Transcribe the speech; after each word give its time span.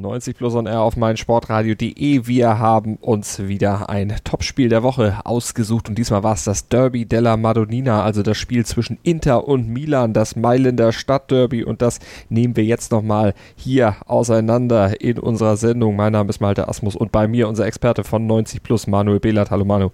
90 0.00 0.36
Plus 0.36 0.54
on 0.54 0.66
Air 0.66 0.80
auf 0.80 0.96
meinsportradio.de. 0.96 2.26
Wir 2.26 2.58
haben 2.58 2.96
uns 2.96 3.46
wieder 3.46 3.90
ein 3.90 4.16
Topspiel 4.24 4.68
der 4.68 4.82
Woche 4.82 5.20
ausgesucht 5.24 5.88
und 5.88 5.96
diesmal 5.96 6.22
war 6.22 6.34
es 6.34 6.44
das 6.44 6.68
Derby 6.68 7.04
della 7.04 7.36
Madonnina, 7.36 8.02
also 8.02 8.22
das 8.22 8.38
Spiel 8.38 8.64
zwischen 8.64 8.98
Inter 9.02 9.46
und 9.46 9.68
Milan, 9.68 10.14
das 10.14 10.34
Mailänder 10.36 10.92
Stadtderby 10.92 11.64
und 11.64 11.82
das 11.82 12.00
nehmen 12.28 12.56
wir 12.56 12.64
jetzt 12.64 12.92
nochmal 12.92 13.34
hier 13.54 13.96
auseinander 14.06 15.00
in 15.00 15.18
unserer 15.18 15.56
Sendung. 15.56 15.96
Mein 15.96 16.12
Name 16.12 16.30
ist 16.30 16.40
Malte 16.40 16.68
Asmus 16.68 16.96
und 16.96 17.12
bei 17.12 17.28
mir 17.28 17.48
unser 17.48 17.66
Experte 17.66 18.04
von 18.04 18.26
90 18.26 18.62
Plus, 18.62 18.86
Manuel 18.86 19.20
Behlert. 19.20 19.50
Hallo 19.50 19.64
Manu. 19.64 19.90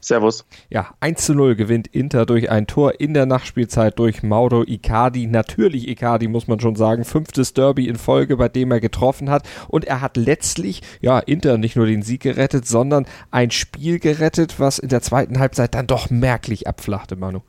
Servus. 0.00 0.44
Ja, 0.70 0.94
1 1.00 1.24
zu 1.24 1.34
0 1.34 1.56
gewinnt 1.56 1.88
Inter 1.88 2.26
durch 2.26 2.50
ein 2.50 2.66
Tor 2.66 3.00
in 3.00 3.14
der 3.14 3.26
Nachspielzeit 3.26 3.98
durch 3.98 4.22
Mauro 4.22 4.62
Icardi. 4.64 5.26
Natürlich 5.26 5.88
Icardi, 5.88 6.28
muss 6.28 6.46
man 6.46 6.60
schon 6.60 6.76
sagen. 6.76 7.04
Fünftes 7.04 7.52
Derby 7.52 7.88
in 7.88 7.96
Folge, 7.96 8.36
bei 8.36 8.48
dem 8.48 8.70
er 8.70 8.80
getroffen 8.80 9.30
hat. 9.30 9.48
Und 9.68 9.84
er 9.84 10.00
hat 10.00 10.16
letztlich, 10.16 10.82
ja, 11.00 11.18
Inter 11.18 11.58
nicht 11.58 11.76
nur 11.76 11.86
den 11.86 12.02
Sieg 12.02 12.22
gerettet, 12.22 12.66
sondern 12.66 13.06
ein 13.30 13.50
Spiel 13.50 13.98
gerettet, 13.98 14.60
was 14.60 14.78
in 14.78 14.88
der 14.88 15.02
zweiten 15.02 15.38
Halbzeit 15.38 15.74
dann 15.74 15.86
doch 15.86 16.10
merklich 16.10 16.66
abflachte, 16.66 17.16
Manu. 17.16 17.40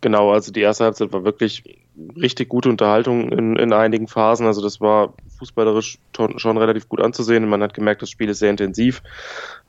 Genau, 0.00 0.32
also 0.32 0.50
die 0.50 0.60
erste 0.60 0.84
Halbzeit 0.84 1.12
war 1.12 1.24
wirklich 1.24 1.64
richtig 2.16 2.48
gute 2.48 2.68
Unterhaltung 2.68 3.30
in, 3.30 3.56
in 3.56 3.72
einigen 3.72 4.08
Phasen. 4.08 4.46
Also 4.46 4.62
das 4.62 4.80
war 4.80 5.14
fußballerisch 5.38 5.98
schon, 6.36 6.58
relativ 6.58 6.88
gut 6.88 7.00
anzusehen. 7.00 7.48
Man 7.48 7.62
hat 7.62 7.74
gemerkt, 7.74 8.02
das 8.02 8.10
Spiel 8.10 8.28
ist 8.28 8.38
sehr 8.38 8.50
intensiv. 8.50 9.02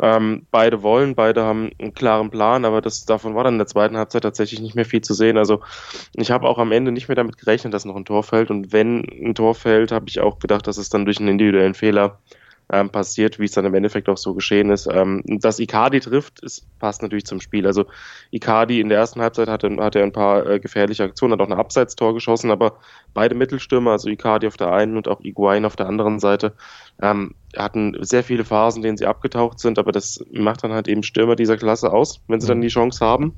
Ähm, 0.02 0.46
beide 0.52 0.84
wollen, 0.84 1.16
beide 1.16 1.44
haben 1.44 1.72
einen 1.80 1.94
klaren 1.94 2.30
Plan, 2.30 2.66
aber 2.66 2.82
das, 2.82 3.06
davon 3.06 3.36
war 3.36 3.44
dann 3.44 3.56
in 3.56 3.60
der 3.60 3.68
zweiten 3.68 3.98
Halbzeit 3.98 4.24
tatsächlich 4.24 4.62
nicht 4.62 4.76
mehr 4.76 4.86
viel 4.86 5.02
zu 5.02 5.14
sehen. 5.14 5.38
Also 5.38 5.62
ich 6.14 6.32
habe 6.32 6.48
auch 6.48 6.58
am 6.58 6.72
Ende 6.72 6.92
nicht 6.92 7.08
mehr 7.08 7.16
damit 7.16 7.38
gerechnet, 7.38 7.74
dass 7.74 7.86
noch 7.86 7.96
ein 7.96 8.06
Tor 8.06 8.24
fällt. 8.24 8.52
Und 8.52 8.74
wenn 8.74 9.06
ein 9.06 9.36
Tor 9.36 9.56
fällt, 9.56 9.92
habe 9.92 10.06
ich 10.08 10.20
auch 10.20 10.40
gedacht, 10.40 10.68
dass 10.68 10.78
es 10.78 10.90
dann 10.90 11.06
durch 11.06 11.20
einen 11.20 11.30
individuellen 11.30 11.74
Fehler 11.74 12.20
ähm, 12.72 12.90
passiert, 12.90 13.40
wie 13.40 13.46
es 13.46 13.52
dann 13.52 13.66
im 13.66 13.74
Endeffekt 13.74 14.08
auch 14.10 14.18
so 14.18 14.34
geschehen 14.34 14.70
ist. 14.72 14.88
Ähm, 14.92 15.22
dass 15.26 15.60
Icardi 15.60 16.00
trifft, 16.00 16.40
ist, 16.42 16.66
passt 16.80 17.02
natürlich 17.02 17.26
zum 17.26 17.42
Spiel. 17.42 17.68
Also 17.68 17.86
Icardi 18.32 18.80
in 18.80 18.90
der 18.90 18.98
ersten 18.98 19.22
Halbzeit 19.22 19.50
hatte, 19.50 19.76
hatte 19.80 20.02
ein 20.02 20.14
paar 20.14 20.46
äh, 20.48 20.60
gefährliche 20.60 21.04
Aktionen, 21.04 21.34
hat 21.34 21.42
auch 21.42 21.52
ein 21.52 21.60
Abseitstor 21.60 22.14
geschossen, 22.14 22.50
aber 22.50 22.78
beide 23.14 23.36
Mittelstürmer, 23.36 23.92
also 23.92 24.10
Icardi 24.10 24.48
auf 24.48 24.58
der 24.58 24.72
einen 24.72 24.96
und 24.96 25.08
auch 25.08 25.20
Iguain 25.22 25.66
auf 25.66 25.76
der 25.76 25.88
anderen 25.88 26.20
Seite, 26.20 26.54
ähm, 27.02 27.36
hatten 27.58 27.98
sehr 28.00 28.24
viele 28.24 28.46
Phasen, 28.46 28.80
in 28.80 28.84
denen 28.84 28.98
sie 28.98 29.06
abgetaucht 29.06 29.60
sind, 29.60 29.78
aber 29.78 29.92
das 29.92 30.24
macht 30.32 30.64
dann 30.64 30.72
halt 30.72 30.88
eben 30.88 31.04
Stürmer 31.04 31.36
dieser 31.36 31.58
Klasse 31.58 31.92
aus, 31.92 32.22
wenn 32.28 32.40
sie 32.40 32.48
dann 32.48 32.60
mhm. 32.60 32.64
die 32.64 32.68
Chance 32.70 33.06
haben. 33.06 33.36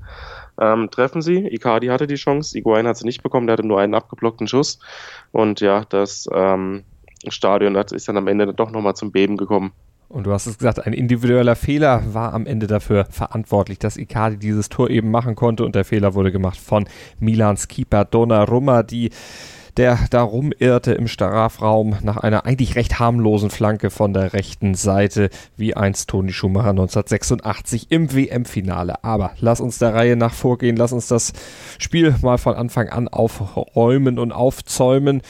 Ähm, 0.61 0.92
treffen 0.92 1.23
sie. 1.23 1.48
Icardi 1.48 1.88
hatte 1.88 2.06
die 2.06 2.16
Chance, 2.16 2.56
Iguain 2.56 2.86
hat 2.86 2.98
sie 2.98 3.06
nicht 3.06 3.23
bekommen, 3.23 3.48
der 3.48 3.54
hatte 3.54 3.66
nur 3.66 3.80
einen 3.80 3.95
abgeblockten 3.95 4.48
Schuss. 4.48 4.78
Und 5.31 5.61
ja, 5.61 5.86
das 5.89 6.30
ähm, 6.31 6.84
Stadion 7.32 7.78
hat, 7.78 7.92
ist 7.92 8.08
dann 8.08 8.18
am 8.18 8.28
Ende 8.28 8.54
doch 8.54 8.72
nochmal 8.72 8.96
zum 8.96 9.12
Beben 9.12 9.38
gekommen. 9.38 9.72
Und 10.10 10.28
du 10.28 10.32
hast 10.32 10.46
es 10.46 10.60
gesagt, 10.60 10.86
ein 10.86 10.94
individueller 10.94 11.56
Fehler 11.56 12.04
war 12.14 12.34
am 12.34 12.46
Ende 12.46 12.68
dafür 12.68 13.06
verantwortlich, 13.10 13.80
dass 13.80 13.98
Icardi 13.98 14.38
dieses 14.38 14.70
Tor 14.70 14.92
eben 14.92 15.10
machen 15.10 15.33
konnte 15.33 15.66
und 15.66 15.73
der 15.73 15.86
Fehler 15.86 16.14
wurde 16.14 16.32
gemacht 16.32 16.60
von 16.60 16.86
Milans 17.20 17.67
Keeper 17.67 18.06
Donnarumma, 18.06 18.83
die 18.83 19.10
der 19.78 19.98
da 20.12 20.22
rumirrte 20.22 20.94
im 20.94 21.08
Strafraum 21.08 21.95
nach 22.04 22.17
einer 22.17 22.45
eigentlich 22.45 22.76
recht 22.76 23.00
harmlosen 23.00 23.50
Flanke 23.50 23.89
von 23.89 24.14
der 24.14 24.33
rechten 24.33 24.76
Seite, 24.76 25.30
wie 25.58 25.76
einst 25.76 26.10
Toni 26.10 26.32
Schumacher 26.32 26.70
1986 26.70 27.88
im 27.89 28.14
WM-Finale. 28.14 29.04
Aber 29.04 29.32
lass 29.39 29.62
uns 29.62 29.80
der 29.80 29.95
Reihe 29.95 30.16
nach 30.16 30.33
vorgehen, 30.33 30.76
lass 30.76 30.94
uns 30.94 31.08
das 31.08 31.33
Spiel 31.80 32.14
mal 32.22 32.38
von 32.38 32.54
Anfang 32.54 32.89
an 32.89 33.08
aufräumen 33.08 34.20
und 34.20 34.32
aufzäumen 34.32 35.22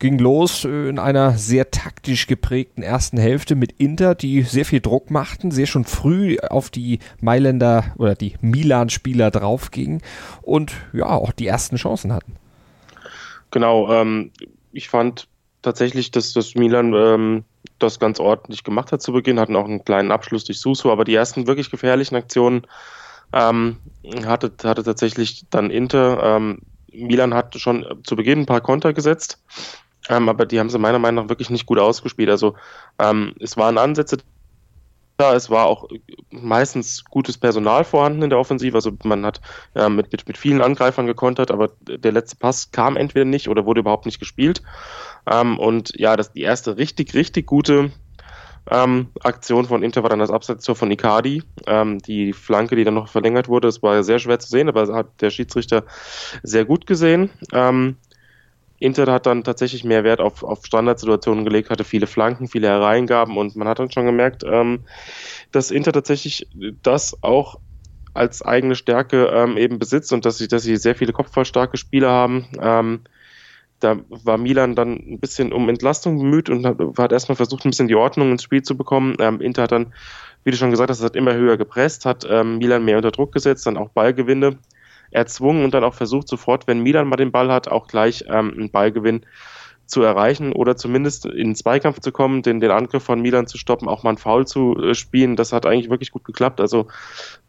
ging 0.00 0.18
los 0.18 0.64
in 0.64 0.98
einer 0.98 1.38
sehr 1.38 1.70
taktisch 1.70 2.26
geprägten 2.26 2.82
ersten 2.82 3.18
Hälfte 3.18 3.54
mit 3.54 3.72
Inter, 3.72 4.14
die 4.14 4.42
sehr 4.42 4.64
viel 4.64 4.80
Druck 4.80 5.10
machten, 5.10 5.50
sehr 5.50 5.66
schon 5.66 5.84
früh 5.84 6.38
auf 6.40 6.70
die 6.70 6.98
Mailänder 7.20 7.94
oder 7.98 8.14
die 8.14 8.34
Milan-Spieler 8.40 9.30
draufgingen 9.30 10.02
und 10.42 10.72
ja, 10.92 11.06
auch 11.06 11.32
die 11.32 11.46
ersten 11.46 11.76
Chancen 11.76 12.12
hatten. 12.12 12.36
Genau, 13.50 13.92
ähm, 13.92 14.32
ich 14.72 14.88
fand 14.88 15.28
tatsächlich, 15.62 16.10
dass 16.10 16.32
das 16.32 16.54
Milan 16.54 16.94
ähm, 16.94 17.44
das 17.78 17.98
ganz 17.98 18.20
ordentlich 18.20 18.64
gemacht 18.64 18.92
hat 18.92 19.02
zu 19.02 19.12
Beginn, 19.12 19.38
hatten 19.38 19.56
auch 19.56 19.66
einen 19.66 19.84
kleinen 19.84 20.12
Abschluss 20.12 20.44
durch 20.44 20.60
Suso, 20.60 20.90
aber 20.90 21.04
die 21.04 21.14
ersten 21.14 21.46
wirklich 21.46 21.70
gefährlichen 21.70 22.16
Aktionen 22.16 22.66
ähm, 23.32 23.76
hatte, 24.24 24.52
hatte 24.64 24.82
tatsächlich 24.82 25.44
dann 25.50 25.70
Inter. 25.70 26.36
Ähm, 26.36 26.60
Milan 26.92 27.34
hat 27.34 27.58
schon 27.58 27.86
zu 28.02 28.16
Beginn 28.16 28.40
ein 28.40 28.46
paar 28.46 28.60
Konter 28.60 28.92
gesetzt, 28.92 29.38
ähm, 30.08 30.28
aber 30.28 30.46
die 30.46 30.58
haben 30.58 30.70
sie 30.70 30.78
meiner 30.78 30.98
Meinung 30.98 31.24
nach 31.24 31.30
wirklich 31.30 31.50
nicht 31.50 31.66
gut 31.66 31.78
ausgespielt. 31.78 32.30
Also 32.30 32.54
ähm, 32.98 33.34
es 33.40 33.56
waren 33.56 33.78
Ansätze 33.78 34.18
da, 35.20 35.34
es 35.34 35.50
war 35.50 35.66
auch 35.66 35.86
meistens 36.30 37.04
gutes 37.04 37.36
Personal 37.36 37.84
vorhanden 37.84 38.22
in 38.22 38.30
der 38.30 38.38
Offensive. 38.38 38.74
Also 38.74 38.92
man 39.04 39.26
hat 39.26 39.42
äh, 39.74 39.90
mit, 39.90 40.10
mit, 40.26 40.38
vielen 40.38 40.62
Angreifern 40.62 41.06
gekontert, 41.06 41.50
aber 41.50 41.72
der 41.82 42.12
letzte 42.12 42.36
Pass 42.36 42.70
kam 42.70 42.96
entweder 42.96 43.26
nicht 43.26 43.48
oder 43.48 43.66
wurde 43.66 43.80
überhaupt 43.80 44.06
nicht 44.06 44.18
gespielt. 44.18 44.62
Ähm, 45.30 45.58
und 45.58 45.92
ja, 45.96 46.16
das 46.16 46.32
die 46.32 46.40
erste 46.40 46.78
richtig, 46.78 47.12
richtig 47.12 47.46
gute 47.46 47.92
ähm, 48.70 49.08
Aktion 49.22 49.66
von 49.66 49.82
Inter 49.82 50.02
war 50.02 50.10
dann 50.10 50.18
das 50.20 50.30
Abseitstor 50.30 50.74
von 50.74 50.90
Icardi. 50.90 51.42
Ähm, 51.66 51.98
die 51.98 52.32
Flanke, 52.32 52.76
die 52.76 52.84
dann 52.84 52.94
noch 52.94 53.08
verlängert 53.08 53.48
wurde, 53.48 53.68
das 53.68 53.82
war 53.82 54.02
sehr 54.02 54.18
schwer 54.20 54.38
zu 54.38 54.48
sehen, 54.48 54.68
aber 54.68 54.94
hat 54.94 55.20
der 55.20 55.30
Schiedsrichter 55.30 55.84
sehr 56.42 56.64
gut 56.64 56.86
gesehen. 56.86 57.30
Ähm, 57.52 57.96
Inter 58.80 59.12
hat 59.12 59.26
dann 59.26 59.44
tatsächlich 59.44 59.84
mehr 59.84 60.04
Wert 60.04 60.20
auf, 60.20 60.42
auf 60.42 60.64
Standardsituationen 60.64 61.44
gelegt, 61.44 61.70
hatte 61.70 61.84
viele 61.84 62.06
Flanken, 62.06 62.48
viele 62.48 62.68
Hereingaben 62.68 63.36
und 63.36 63.54
man 63.54 63.68
hat 63.68 63.78
dann 63.78 63.90
schon 63.90 64.06
gemerkt, 64.06 64.42
ähm, 64.44 64.80
dass 65.52 65.70
Inter 65.70 65.92
tatsächlich 65.92 66.48
das 66.82 67.22
auch 67.22 67.60
als 68.14 68.42
eigene 68.42 68.74
Stärke 68.74 69.26
ähm, 69.26 69.56
eben 69.56 69.78
besitzt 69.78 70.12
und 70.12 70.24
dass 70.24 70.38
sie, 70.38 70.48
dass 70.48 70.62
sie 70.62 70.76
sehr 70.76 70.96
viele 70.96 71.12
kopfballstarke 71.12 71.76
Spieler 71.76 72.10
haben. 72.10 72.48
Ähm, 72.60 73.00
da 73.80 73.98
war 74.08 74.38
Milan 74.38 74.74
dann 74.74 74.94
ein 74.94 75.20
bisschen 75.20 75.52
um 75.52 75.68
Entlastung 75.68 76.18
bemüht 76.18 76.48
und 76.48 76.66
hat, 76.66 76.78
hat 76.98 77.12
erstmal 77.12 77.36
versucht, 77.36 77.64
ein 77.64 77.70
bisschen 77.70 77.88
die 77.88 77.94
Ordnung 77.94 78.32
ins 78.32 78.42
Spiel 78.42 78.62
zu 78.62 78.76
bekommen. 78.76 79.16
Ähm, 79.20 79.40
Inter 79.40 79.64
hat 79.64 79.72
dann, 79.72 79.92
wie 80.42 80.50
du 80.50 80.56
schon 80.56 80.70
gesagt 80.70 80.90
hast, 80.90 81.02
hat 81.02 81.16
immer 81.16 81.34
höher 81.34 81.58
gepresst, 81.58 82.06
hat 82.06 82.26
ähm, 82.28 82.58
Milan 82.58 82.84
mehr 82.84 82.96
unter 82.96 83.10
Druck 83.10 83.32
gesetzt, 83.32 83.66
dann 83.66 83.76
auch 83.76 83.90
Ballgewinne 83.90 84.58
erzwungen 85.10 85.64
und 85.64 85.74
dann 85.74 85.84
auch 85.84 85.94
versucht, 85.94 86.28
sofort, 86.28 86.66
wenn 86.66 86.82
Milan 86.82 87.08
mal 87.08 87.16
den 87.16 87.32
Ball 87.32 87.50
hat, 87.50 87.68
auch 87.68 87.86
gleich 87.86 88.24
ähm, 88.28 88.54
einen 88.56 88.70
Ballgewinn 88.70 89.26
zu 89.86 90.02
erreichen 90.02 90.52
oder 90.52 90.76
zumindest 90.76 91.26
in 91.26 91.48
den 91.48 91.54
Zweikampf 91.56 91.98
zu 91.98 92.12
kommen, 92.12 92.42
den, 92.42 92.60
den 92.60 92.70
Angriff 92.70 93.02
von 93.02 93.20
Milan 93.20 93.48
zu 93.48 93.58
stoppen, 93.58 93.88
auch 93.88 94.04
mal 94.04 94.10
einen 94.10 94.18
Foul 94.18 94.46
zu 94.46 94.76
äh, 94.76 94.94
spielen. 94.94 95.34
Das 95.34 95.52
hat 95.52 95.66
eigentlich 95.66 95.90
wirklich 95.90 96.12
gut 96.12 96.24
geklappt. 96.24 96.60
Also 96.60 96.86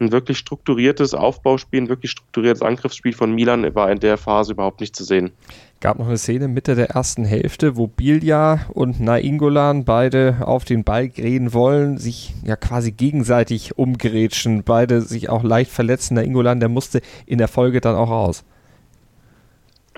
ein 0.00 0.10
wirklich 0.10 0.38
strukturiertes 0.38 1.14
Aufbauspiel, 1.14 1.82
ein 1.82 1.88
wirklich 1.88 2.10
strukturiertes 2.10 2.62
Angriffsspiel 2.62 3.12
von 3.12 3.32
Milan 3.32 3.74
war 3.74 3.90
in 3.90 4.00
der 4.00 4.18
Phase 4.18 4.52
überhaupt 4.52 4.80
nicht 4.80 4.96
zu 4.96 5.04
sehen 5.04 5.32
gab 5.82 5.98
noch 5.98 6.06
eine 6.06 6.16
Szene 6.16 6.46
Mitte 6.46 6.76
der 6.76 6.90
ersten 6.90 7.24
Hälfte, 7.24 7.76
wo 7.76 7.88
Bilja 7.88 8.60
und 8.72 9.00
Nainggolan 9.00 9.84
beide 9.84 10.36
auf 10.40 10.64
den 10.64 10.84
Ball 10.84 11.08
gehen 11.08 11.52
wollen, 11.52 11.98
sich 11.98 12.32
ja 12.44 12.54
quasi 12.54 12.92
gegenseitig 12.92 13.76
umgrätschen, 13.76 14.62
beide 14.62 15.00
sich 15.00 15.28
auch 15.28 15.42
leicht 15.42 15.72
verletzen. 15.72 16.14
Nainggolan, 16.14 16.60
der 16.60 16.68
musste 16.68 17.02
in 17.26 17.38
der 17.38 17.48
Folge 17.48 17.80
dann 17.80 17.96
auch 17.96 18.08
raus. 18.08 18.44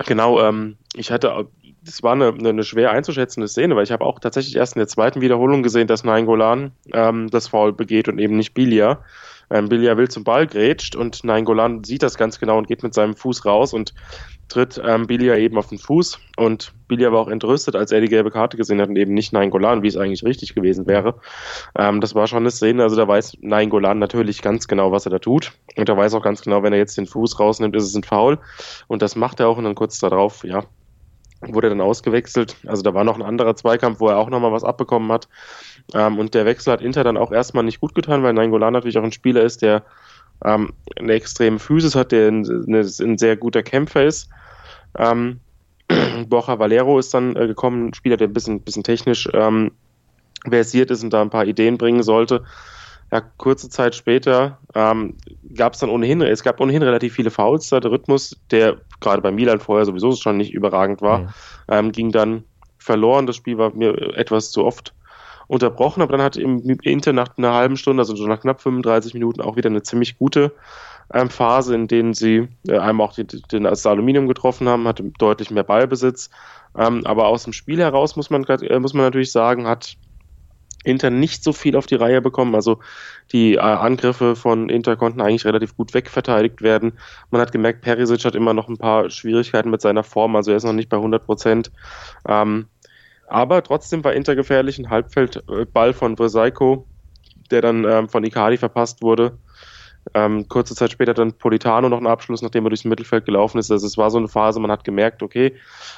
Genau, 0.07 0.41
ähm, 0.41 0.75
ich 0.95 1.11
hatte, 1.11 1.47
das 1.83 2.01
war 2.01 2.13
eine, 2.13 2.33
eine 2.33 2.63
schwer 2.63 2.89
einzuschätzende 2.89 3.47
Szene, 3.47 3.75
weil 3.75 3.83
ich 3.83 3.91
habe 3.91 4.05
auch 4.05 4.19
tatsächlich 4.19 4.55
erst 4.55 4.75
in 4.75 4.79
der 4.79 4.87
zweiten 4.87 5.21
Wiederholung 5.21 5.61
gesehen, 5.61 5.87
dass 5.87 6.03
Nainggolan 6.03 6.71
ähm, 6.93 7.29
das 7.29 7.47
Foul 7.49 7.73
begeht 7.73 8.09
und 8.09 8.17
eben 8.17 8.35
nicht 8.35 8.55
Bilja. 8.55 9.03
Ähm, 9.49 9.69
Bilja 9.69 9.97
will 9.97 10.09
zum 10.09 10.23
Ball 10.23 10.47
grätscht 10.47 10.95
und 10.95 11.23
Nainggolan 11.23 11.83
sieht 11.83 12.03
das 12.03 12.17
ganz 12.17 12.39
genau 12.39 12.57
und 12.57 12.67
geht 12.67 12.83
mit 12.83 12.93
seinem 12.93 13.15
Fuß 13.15 13.45
raus 13.45 13.73
und 13.73 13.93
tritt 14.47 14.79
ähm, 14.83 15.07
Bilia 15.07 15.37
eben 15.37 15.57
auf 15.57 15.67
den 15.67 15.77
Fuß. 15.77 16.19
Und 16.37 16.73
Bilia 16.87 17.11
war 17.11 17.19
auch 17.21 17.27
entrüstet, 17.27 17.75
als 17.75 17.91
er 17.91 18.01
die 18.01 18.07
gelbe 18.07 18.31
Karte 18.31 18.57
gesehen 18.57 18.79
hat 18.79 18.89
und 18.89 18.95
eben 18.95 19.13
nicht 19.13 19.33
Nein 19.33 19.49
Golan, 19.49 19.81
wie 19.81 19.87
es 19.87 19.97
eigentlich 19.97 20.23
richtig 20.23 20.53
gewesen 20.53 20.85
wäre. 20.87 21.15
Ähm, 21.77 22.01
das 22.01 22.13
war 22.15 22.27
schon 22.27 22.39
eine 22.39 22.51
Szene, 22.51 22.83
also 22.83 22.95
da 22.95 23.07
weiß 23.07 23.37
Nein 23.41 23.69
Golan 23.69 23.99
natürlich 23.99 24.41
ganz 24.41 24.67
genau, 24.67 24.91
was 24.91 25.05
er 25.05 25.11
da 25.11 25.19
tut. 25.19 25.53
Und 25.75 25.89
er 25.89 25.97
weiß 25.97 26.13
auch 26.13 26.23
ganz 26.23 26.41
genau, 26.41 26.63
wenn 26.63 26.73
er 26.73 26.79
jetzt 26.79 26.97
den 26.97 27.07
Fuß 27.07 27.39
rausnimmt, 27.39 27.75
ist 27.75 27.85
es 27.85 27.95
ein 27.95 28.03
Foul. 28.03 28.37
Und 28.87 29.01
das 29.01 29.15
macht 29.15 29.39
er 29.39 29.47
auch 29.47 29.57
und 29.57 29.63
dann 29.63 29.75
kurz 29.75 29.99
darauf, 29.99 30.43
ja, 30.43 30.63
wurde 31.53 31.69
dann 31.69 31.81
ausgewechselt. 31.81 32.55
Also 32.65 32.81
da 32.81 32.93
war 32.93 33.03
noch 33.03 33.15
ein 33.15 33.21
anderer 33.21 33.55
Zweikampf, 33.55 33.99
wo 33.99 34.09
er 34.09 34.17
auch 34.17 34.29
nochmal 34.29 34.51
was 34.51 34.63
abbekommen 34.63 35.11
hat. 35.11 35.27
Ähm, 35.93 36.17
und 36.17 36.33
der 36.33 36.45
Wechsel 36.45 36.73
hat 36.73 36.81
Inter 36.81 37.03
dann 37.03 37.17
auch 37.17 37.31
erstmal 37.31 37.63
nicht 37.63 37.79
gut 37.79 37.95
getan, 37.95 38.23
weil 38.23 38.33
Nainggolan 38.33 38.73
natürlich 38.73 38.97
auch 38.97 39.03
ein 39.03 39.11
Spieler 39.11 39.43
ist, 39.43 39.61
der 39.61 39.83
ähm, 40.43 40.73
eine 40.97 41.13
extreme 41.13 41.59
Physis 41.59 41.95
hat, 41.95 42.11
der 42.11 42.29
ein, 42.29 42.45
ein 42.45 43.17
sehr 43.17 43.37
guter 43.37 43.63
Kämpfer 43.63 44.05
ist. 44.05 44.29
Ähm, 44.97 45.39
Borja 46.27 46.59
Valero 46.59 46.99
ist 46.99 47.13
dann 47.13 47.35
äh, 47.35 47.47
gekommen, 47.47 47.87
ein 47.87 47.93
Spieler, 47.93 48.17
der 48.17 48.27
ein 48.27 48.33
bisschen, 48.33 48.61
bisschen 48.61 48.83
technisch 48.83 49.29
ähm, 49.33 49.71
versiert 50.47 50.91
ist 50.91 51.03
und 51.03 51.11
da 51.11 51.21
ein 51.21 51.29
paar 51.29 51.45
Ideen 51.45 51.77
bringen 51.77 52.03
sollte. 52.03 52.43
Ja, 53.15 53.21
kurze 53.37 53.69
Zeit 53.69 53.95
später 53.95 54.59
ähm, 54.73 55.15
gab 55.55 55.71
es 55.71 55.79
dann 55.79 55.89
ohnehin, 55.89 56.21
es 56.21 56.43
gab 56.43 56.59
ohnehin 56.59 56.83
relativ 56.83 57.13
viele 57.13 57.31
Fouls. 57.31 57.69
Der 57.69 57.85
Rhythmus, 57.85 58.35
der 58.51 58.75
gerade 58.99 59.21
bei 59.21 59.31
Milan 59.31 59.61
vorher 59.61 59.85
sowieso 59.85 60.11
schon 60.17 60.35
nicht 60.35 60.53
überragend 60.53 61.01
war, 61.01 61.19
mhm. 61.19 61.29
ähm, 61.69 61.91
ging 61.93 62.11
dann 62.11 62.43
verloren. 62.77 63.25
Das 63.25 63.37
Spiel 63.37 63.57
war 63.57 63.73
mir 63.73 64.17
etwas 64.17 64.51
zu 64.51 64.65
oft 64.65 64.93
unterbrochen, 65.47 66.01
aber 66.01 66.11
dann 66.11 66.25
hat 66.25 66.35
im 66.35 66.59
Inter 66.81 67.13
nach 67.13 67.37
einer 67.37 67.53
halben 67.53 67.77
Stunde, 67.77 68.01
also 68.01 68.17
so 68.17 68.27
nach 68.27 68.41
knapp 68.41 68.59
35 68.59 69.13
Minuten, 69.13 69.39
auch 69.39 69.55
wieder 69.55 69.69
eine 69.69 69.83
ziemlich 69.83 70.17
gute 70.17 70.51
ähm, 71.13 71.29
Phase, 71.29 71.73
in 71.73 71.87
denen 71.87 72.13
sie 72.13 72.49
äh, 72.67 72.77
einmal 72.77 73.07
auch 73.07 73.13
die, 73.13 73.25
den, 73.25 73.63
das 73.63 73.85
Aluminium 73.85 74.27
getroffen 74.27 74.67
haben, 74.67 74.89
hatte 74.89 75.03
deutlich 75.19 75.51
mehr 75.51 75.63
Ballbesitz. 75.63 76.29
Ähm, 76.77 77.05
aber 77.05 77.27
aus 77.27 77.45
dem 77.45 77.53
Spiel 77.53 77.79
heraus 77.79 78.17
muss 78.17 78.29
man, 78.29 78.43
äh, 78.43 78.77
muss 78.77 78.93
man 78.93 79.05
natürlich 79.05 79.31
sagen, 79.31 79.67
hat 79.67 79.95
Inter 80.85 81.09
nicht 81.09 81.43
so 81.43 81.53
viel 81.53 81.75
auf 81.75 81.85
die 81.85 81.95
Reihe 81.95 82.21
bekommen. 82.21 82.55
Also 82.55 82.79
die 83.31 83.55
äh, 83.55 83.59
Angriffe 83.59 84.35
von 84.35 84.69
Inter 84.69 84.95
konnten 84.95 85.21
eigentlich 85.21 85.45
relativ 85.45 85.75
gut 85.75 85.93
wegverteidigt 85.93 86.61
werden. 86.61 86.93
Man 87.31 87.41
hat 87.41 87.51
gemerkt, 87.51 87.81
Perisic 87.81 88.23
hat 88.25 88.35
immer 88.35 88.53
noch 88.53 88.67
ein 88.67 88.77
paar 88.77 89.09
Schwierigkeiten 89.09 89.69
mit 89.69 89.81
seiner 89.81 90.03
Form, 90.03 90.35
also 90.35 90.51
er 90.51 90.57
ist 90.57 90.63
noch 90.63 90.73
nicht 90.73 90.89
bei 90.89 90.97
100 90.97 91.25
Prozent. 91.25 91.71
Ähm, 92.27 92.67
aber 93.27 93.63
trotzdem 93.63 94.03
war 94.03 94.13
Inter 94.13 94.35
gefährlich, 94.35 94.77
ein 94.77 94.89
Halbfeldball 94.89 95.93
von 95.93 96.17
Vrsaiko, 96.17 96.87
der 97.51 97.61
dann 97.61 97.83
ähm, 97.83 98.09
von 98.09 98.23
Icardi 98.23 98.57
verpasst 98.57 99.01
wurde. 99.01 99.37
Ähm, 100.13 100.47
kurze 100.47 100.75
Zeit 100.75 100.91
später 100.91 101.13
dann 101.13 101.33
Politano 101.33 101.89
noch 101.89 101.97
einen 101.97 102.07
Abschluss, 102.07 102.41
nachdem 102.41 102.65
er 102.65 102.69
durchs 102.69 102.85
Mittelfeld 102.85 103.25
gelaufen 103.25 103.57
ist. 103.57 103.71
Also 103.71 103.87
es 103.87 103.97
war 103.97 104.11
so 104.11 104.17
eine 104.17 104.27
Phase, 104.27 104.59
man 104.59 104.71
hat 104.71 104.83
gemerkt, 104.83 105.23
okay, 105.23 105.53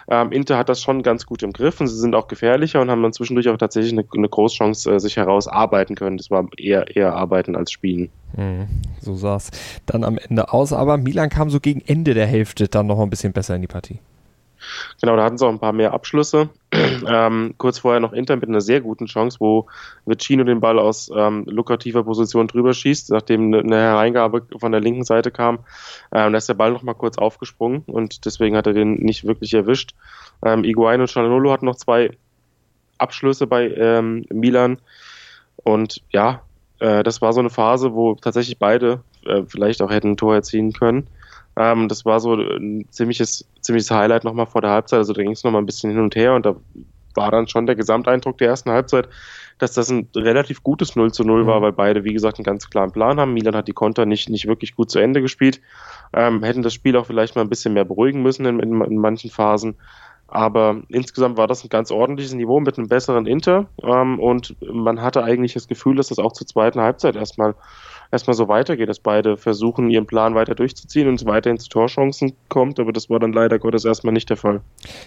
ähm, 0.07 0.31
Inter 0.31 0.57
hat 0.57 0.69
das 0.69 0.81
schon 0.81 1.04
ganz 1.04 1.25
gut 1.25 1.44
im 1.44 1.51
Griff 1.51 1.81
und 1.81 1.88
sie 1.88 1.98
sind 1.98 2.15
auch 2.15 2.27
gefährlicher 2.27 2.81
und 2.81 2.89
haben 2.89 3.04
dann 3.04 3.13
zwischendurch 3.13 3.50
auch 3.50 3.57
tatsächlich 3.57 3.92
eine, 3.92 4.06
eine 4.15 4.30
Großchance 4.30 4.89
äh, 4.89 5.00
sich 5.00 5.18
herausarbeiten 5.18 5.95
können. 5.95 6.18
Das 6.18 6.31
war 6.31 6.48
eher, 6.57 6.95
eher 6.95 7.13
Arbeiten 7.13 7.56
als 7.56 7.71
Spielen. 7.71 8.09
Mhm, 8.36 8.68
so 9.01 9.15
sah 9.15 9.36
es 9.36 9.51
dann 9.86 10.04
am 10.04 10.18
Ende 10.18 10.54
aus. 10.54 10.74
Aber 10.74 10.98
Milan 10.98 11.30
kam 11.30 11.50
so 11.50 11.59
gegen 11.59 11.81
Ende 11.81 12.13
der 12.13 12.27
Hälfte 12.27 12.68
dann 12.68 12.88
noch 12.88 13.00
ein 13.00 13.09
bisschen 13.09 13.33
besser 13.33 13.56
in 13.56 13.62
die 13.62 13.68
Partie. 13.68 14.00
Genau, 15.01 15.15
da 15.15 15.24
hatten 15.24 15.38
sie 15.38 15.45
auch 15.45 15.51
ein 15.51 15.59
paar 15.59 15.74
mehr 15.74 15.94
Abschlüsse. 15.94 16.50
ähm, 16.74 17.56
kurz 17.57 17.80
vorher 17.80 18.00
noch 18.00 18.13
Inter 18.13 18.36
mit 18.36 18.50
einer 18.50 18.62
sehr 18.62 18.81
guten 18.81 19.06
Chance, 19.06 19.38
wo 19.39 19.68
Vicino 20.06 20.44
den 20.44 20.59
Ball 20.59 20.80
aus 20.80 21.09
ähm, 21.15 21.45
lukrativer 21.48 22.04
Position 22.04 22.48
drüber 22.48 22.74
schießt, 22.74 23.12
nachdem 23.12 23.54
eine 23.54 23.77
Hereingabe 23.77 24.45
von 24.57 24.71
der 24.71 24.81
linken 24.81 25.04
Seite 25.04 25.31
kam. 25.31 25.59
Ähm, 26.12 26.31
da 26.31 26.38
ist 26.38 26.50
der 26.50 26.56
Ball 26.56 26.71
noch 26.71 26.83
mal 26.83 26.94
kurz 26.94 27.18
aufgesprungen 27.18 27.83
und 27.88 28.25
deswegen 28.25 28.57
hat 28.57 28.68
er 28.68 28.74
den 28.74 28.95
nicht 28.95 29.25
wirklich 29.25 29.54
erwischt. 29.54 29.95
Ähm, 30.45 30.63
Iguain 30.63 31.01
und 31.01 31.07
Cialanolo 31.07 31.51
hatten 31.51 31.65
noch 31.65 31.75
zwei 31.75 32.12
Abschlüsse 32.98 33.48
bei 33.48 33.69
ähm, 33.69 34.25
Milan 34.30 34.80
und 35.63 36.01
ja, 36.12 36.42
äh, 36.80 37.04
das 37.04 37.21
war 37.21 37.33
so 37.33 37.39
eine 37.39 37.50
Phase, 37.50 37.94
wo 37.94 38.15
tatsächlich 38.15 38.57
beide 38.57 39.01
äh, 39.25 39.44
vielleicht 39.48 39.81
auch 39.81 39.92
hätten 39.92 40.12
ein 40.12 40.18
Tor 40.18 40.36
erzielen 40.36 40.74
können. 40.74 41.07
Ähm, 41.57 41.88
das 41.88 42.06
war 42.06 42.19
so 42.19 42.36
ein 42.36 42.86
ziemliches, 42.89 43.48
ziemliches 43.62 43.92
Highlight 43.92 44.24
nochmal 44.24 44.45
vor 44.45 44.62
der 44.62 44.71
Halbzeit. 44.71 45.00
Also 45.00 45.13
da 45.13 45.21
ging 45.24 45.31
es 45.31 45.44
nochmal 45.44 45.62
ein 45.62 45.65
bisschen 45.65 45.89
hin 45.89 46.00
und 46.00 46.15
her 46.15 46.33
und 46.33 46.45
da 46.45 46.56
war 47.15 47.31
dann 47.31 47.48
schon 47.48 47.65
der 47.65 47.75
Gesamteindruck 47.75 48.38
der 48.38 48.50
ersten 48.50 48.69
Halbzeit, 48.69 49.09
dass 49.57 49.74
das 49.74 49.89
ein 49.89 50.07
relativ 50.15 50.62
gutes 50.62 50.95
0 50.95 51.12
zu 51.12 51.24
0 51.24 51.44
mhm. 51.44 51.48
war, 51.48 51.62
weil 51.63 51.74
beide, 51.74 52.04
wie 52.04 52.13
gesagt, 52.13 52.38
einen 52.38 52.45
ganz 52.45 52.69
klaren 52.69 52.92
Plan 52.92 53.19
haben. 53.19 53.33
Milan 53.33 53.56
hat 53.56 53.68
die 53.68 53.74
Konter 53.74 54.06
nicht, 54.06 54.30
nicht 54.30 54.48
wirklich 54.48 54.75
gut 54.75 54.92
zu 54.92 55.00
Ende 55.00 55.21
gespielt. 55.21 55.59
Ähm, 56.13 56.44
hätten 56.44 56.62
das 56.62 56.75
Spiel 56.75 56.95
auch 56.95 57.07
vielleicht 57.07 57.36
mal 57.36 57.42
ein 57.42 57.50
bisschen 57.50 57.74
mehr 57.74 57.86
beruhigen 57.86 58.21
müssen 58.21 58.45
in, 58.45 58.59
in, 58.59 58.81
in 58.81 58.98
manchen 58.98 59.31
Phasen. 59.31 59.75
Aber 60.27 60.81
insgesamt 60.89 61.38
war 61.38 61.48
das 61.48 61.63
ein 61.63 61.69
ganz 61.69 61.89
ordentliches 61.89 62.33
Niveau 62.33 62.59
mit 62.59 62.77
einem 62.77 62.88
besseren 62.88 63.25
Inter. 63.25 63.68
Ähm, 63.81 64.19
und 64.19 64.56
man 64.62 65.01
hatte 65.01 65.24
eigentlich 65.24 65.54
das 65.54 65.68
Gefühl, 65.68 65.95
dass 65.95 66.09
das 66.09 66.19
auch 66.19 66.33
zur 66.33 66.45
zweiten 66.45 66.81
Halbzeit 66.81 67.15
erstmal 67.15 67.56
erstmal 68.12 68.36
so 68.36 68.48
weitergeht, 68.48 68.89
dass 68.89 69.00
beide 69.00 69.38
versuchen, 69.38 69.89
ihren 69.89 70.06
Plan 70.06 70.36
weiter 70.36 70.56
durchzuziehen 70.56 71.07
und 71.07 71.15
es 71.15 71.25
weiterhin 71.25 71.59
zu 71.59 71.69
Torchancen 71.69 72.33
kommt, 72.50 72.80
aber 72.80 72.94
das 72.94 73.09
war 73.09 73.19
dann 73.19 73.33
leider 73.33 73.59
Gottes 73.59 73.86
erstmal 73.86 74.13
nicht 74.13 74.30
der 74.30 74.38
Fall. 74.38 74.62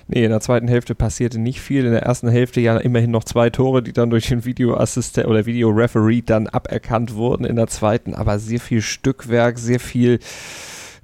Nee, 0.09 0.25
in 0.25 0.31
der 0.31 0.41
zweiten 0.41 0.69
Hälfte 0.69 0.95
passierte 0.95 1.39
nicht 1.39 1.61
viel. 1.61 1.85
In 1.85 1.93
der 1.93 2.03
ersten 2.03 2.29
Hälfte 2.29 2.61
ja 2.61 2.77
immerhin 2.79 3.11
noch 3.11 3.25
zwei 3.25 3.51
Tore, 3.51 3.83
die 3.83 3.93
dann 3.93 4.11
durch 4.11 4.29
den 4.29 4.45
Videoassistent 4.45 5.27
oder 5.27 5.47
Videoreferee 5.47 6.23
dann 6.23 6.47
aberkannt 6.47 7.15
wurden. 7.15 7.45
In 7.45 7.57
der 7.57 7.69
zweiten 7.69 8.15
aber 8.15 8.39
sehr 8.39 8.61
viel 8.61 8.83
Stückwerk, 8.83 9.59
sehr 9.59 9.81
viel 9.81 10.19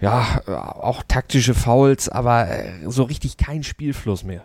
ja, 0.00 0.42
auch 0.46 1.02
taktische 1.08 1.54
Fouls, 1.54 2.08
aber 2.08 2.48
äh, 2.48 2.72
so 2.86 3.04
richtig 3.04 3.36
kein 3.36 3.62
Spielfluss 3.62 4.24
mehr. 4.24 4.44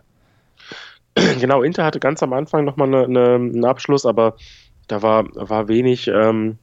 Genau, 1.16 1.62
Inter 1.62 1.84
hatte 1.84 2.00
ganz 2.00 2.24
am 2.24 2.32
Anfang 2.32 2.64
nochmal 2.64 2.88
eine, 2.88 3.04
eine, 3.04 3.36
einen 3.36 3.66
Abschluss, 3.66 4.06
aber 4.06 4.36
da 4.88 5.02
war, 5.02 5.26
war 5.36 5.68
wenig, 5.68 6.08
ähm, 6.08 6.58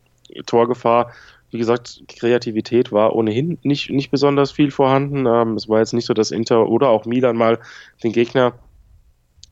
Torgefahr. 0.46 1.12
Wie 1.50 1.58
gesagt, 1.58 2.02
Kreativität 2.08 2.92
war 2.92 3.14
ohnehin 3.14 3.58
nicht, 3.62 3.90
nicht 3.90 4.10
besonders 4.10 4.50
viel 4.50 4.70
vorhanden. 4.70 5.26
Ähm, 5.26 5.54
es 5.54 5.68
war 5.68 5.78
jetzt 5.78 5.94
nicht 5.94 6.06
so, 6.06 6.14
dass 6.14 6.30
Inter 6.30 6.68
oder 6.68 6.88
auch 6.90 7.06
Milan 7.06 7.36
mal 7.36 7.58
den 8.02 8.12
Gegner 8.12 8.54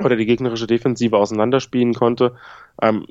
oder 0.02 0.16
die 0.16 0.26
gegnerische 0.26 0.66
Defensive 0.66 1.16
auseinanderspielen 1.16 1.94
konnte. 1.94 2.34
Ähm, 2.82 3.06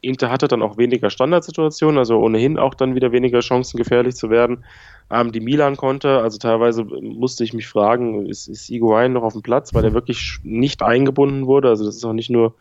Inter 0.00 0.30
hatte 0.30 0.48
dann 0.48 0.62
auch 0.62 0.78
weniger 0.78 1.10
Standardsituationen, 1.10 1.96
also 1.96 2.18
ohnehin 2.18 2.58
auch 2.58 2.74
dann 2.74 2.96
wieder 2.96 3.12
weniger 3.12 3.40
Chancen, 3.40 3.76
gefährlich 3.76 4.16
zu 4.16 4.30
werden. 4.30 4.64
Ähm, 5.10 5.30
die 5.30 5.40
Milan 5.40 5.76
konnte, 5.76 6.18
also 6.18 6.38
teilweise 6.38 6.84
musste 6.84 7.44
ich 7.44 7.52
mich 7.52 7.68
fragen, 7.68 8.26
ist, 8.26 8.48
ist 8.48 8.68
Iguain 8.68 9.12
noch 9.12 9.22
auf 9.22 9.34
dem 9.34 9.42
Platz, 9.42 9.74
weil 9.74 9.84
er 9.84 9.94
wirklich 9.94 10.38
nicht 10.42 10.82
eingebunden 10.82 11.46
wurde. 11.46 11.68
Also 11.68 11.84
das 11.84 11.96
ist 11.96 12.04
auch 12.04 12.14
nicht 12.14 12.30
nur 12.30 12.54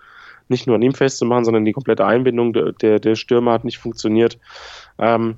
nicht 0.47 0.67
nur 0.67 0.75
an 0.75 0.81
ihm 0.81 0.93
festzumachen, 0.93 1.45
sondern 1.45 1.65
die 1.65 1.73
komplette 1.73 2.05
Einbindung 2.05 2.53
der, 2.53 2.99
der 2.99 3.15
Stürmer 3.15 3.53
hat 3.53 3.65
nicht 3.65 3.77
funktioniert. 3.77 4.37
Ähm, 4.97 5.37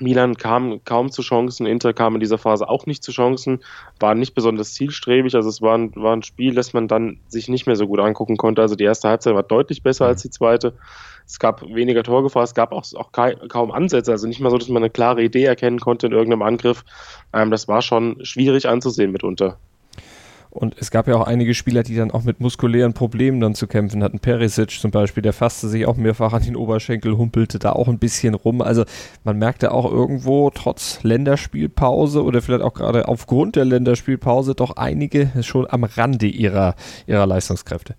Milan 0.00 0.36
kam 0.36 0.82
kaum 0.84 1.10
zu 1.10 1.22
Chancen, 1.22 1.66
Inter 1.66 1.92
kam 1.92 2.14
in 2.14 2.20
dieser 2.20 2.38
Phase 2.38 2.68
auch 2.68 2.86
nicht 2.86 3.02
zu 3.02 3.12
Chancen, 3.12 3.60
war 3.98 4.14
nicht 4.14 4.34
besonders 4.34 4.72
zielstrebig, 4.74 5.34
also 5.34 5.48
es 5.48 5.60
war 5.60 5.76
ein, 5.76 5.94
war 5.94 6.16
ein 6.16 6.22
Spiel, 6.22 6.54
das 6.54 6.72
man 6.72 6.88
dann 6.88 7.20
sich 7.28 7.48
nicht 7.48 7.66
mehr 7.66 7.76
so 7.76 7.86
gut 7.86 8.00
angucken 8.00 8.36
konnte. 8.36 8.62
Also 8.62 8.76
die 8.76 8.84
erste 8.84 9.08
Halbzeit 9.08 9.34
war 9.34 9.42
deutlich 9.42 9.82
besser 9.82 10.06
als 10.06 10.22
die 10.22 10.30
zweite. 10.30 10.74
Es 11.26 11.38
gab 11.38 11.62
weniger 11.62 12.02
Torgefahr, 12.02 12.42
es 12.42 12.54
gab 12.54 12.72
auch, 12.72 12.84
auch 12.94 13.12
kaum 13.12 13.70
Ansätze, 13.70 14.10
also 14.10 14.26
nicht 14.26 14.40
mal 14.40 14.50
so, 14.50 14.58
dass 14.58 14.68
man 14.68 14.82
eine 14.82 14.90
klare 14.90 15.22
Idee 15.22 15.44
erkennen 15.44 15.78
konnte 15.78 16.06
in 16.06 16.12
irgendeinem 16.12 16.42
Angriff. 16.42 16.84
Ähm, 17.32 17.50
das 17.50 17.68
war 17.68 17.82
schon 17.82 18.24
schwierig 18.24 18.68
anzusehen 18.68 19.12
mitunter. 19.12 19.58
Und 20.50 20.74
es 20.78 20.90
gab 20.90 21.06
ja 21.06 21.14
auch 21.14 21.26
einige 21.26 21.54
Spieler, 21.54 21.84
die 21.84 21.94
dann 21.94 22.10
auch 22.10 22.24
mit 22.24 22.40
muskulären 22.40 22.92
Problemen 22.92 23.40
dann 23.40 23.54
zu 23.54 23.68
kämpfen 23.68 24.02
hatten. 24.02 24.18
Perisic 24.18 24.70
zum 24.70 24.90
Beispiel, 24.90 25.22
der 25.22 25.32
fasste 25.32 25.68
sich 25.68 25.86
auch 25.86 25.96
mehrfach 25.96 26.32
an 26.32 26.42
den 26.42 26.56
Oberschenkel, 26.56 27.16
humpelte 27.16 27.60
da 27.60 27.72
auch 27.72 27.86
ein 27.86 27.98
bisschen 28.00 28.34
rum. 28.34 28.60
Also 28.60 28.84
man 29.22 29.38
merkte 29.38 29.70
auch 29.70 29.90
irgendwo 29.90 30.50
trotz 30.50 31.02
Länderspielpause 31.04 32.24
oder 32.24 32.42
vielleicht 32.42 32.62
auch 32.62 32.74
gerade 32.74 33.06
aufgrund 33.06 33.54
der 33.54 33.64
Länderspielpause 33.64 34.54
doch 34.54 34.76
einige 34.76 35.30
schon 35.42 35.66
am 35.70 35.84
Rande 35.84 36.26
ihrer, 36.26 36.74
ihrer 37.06 37.26
Leistungskräfte 37.26 37.94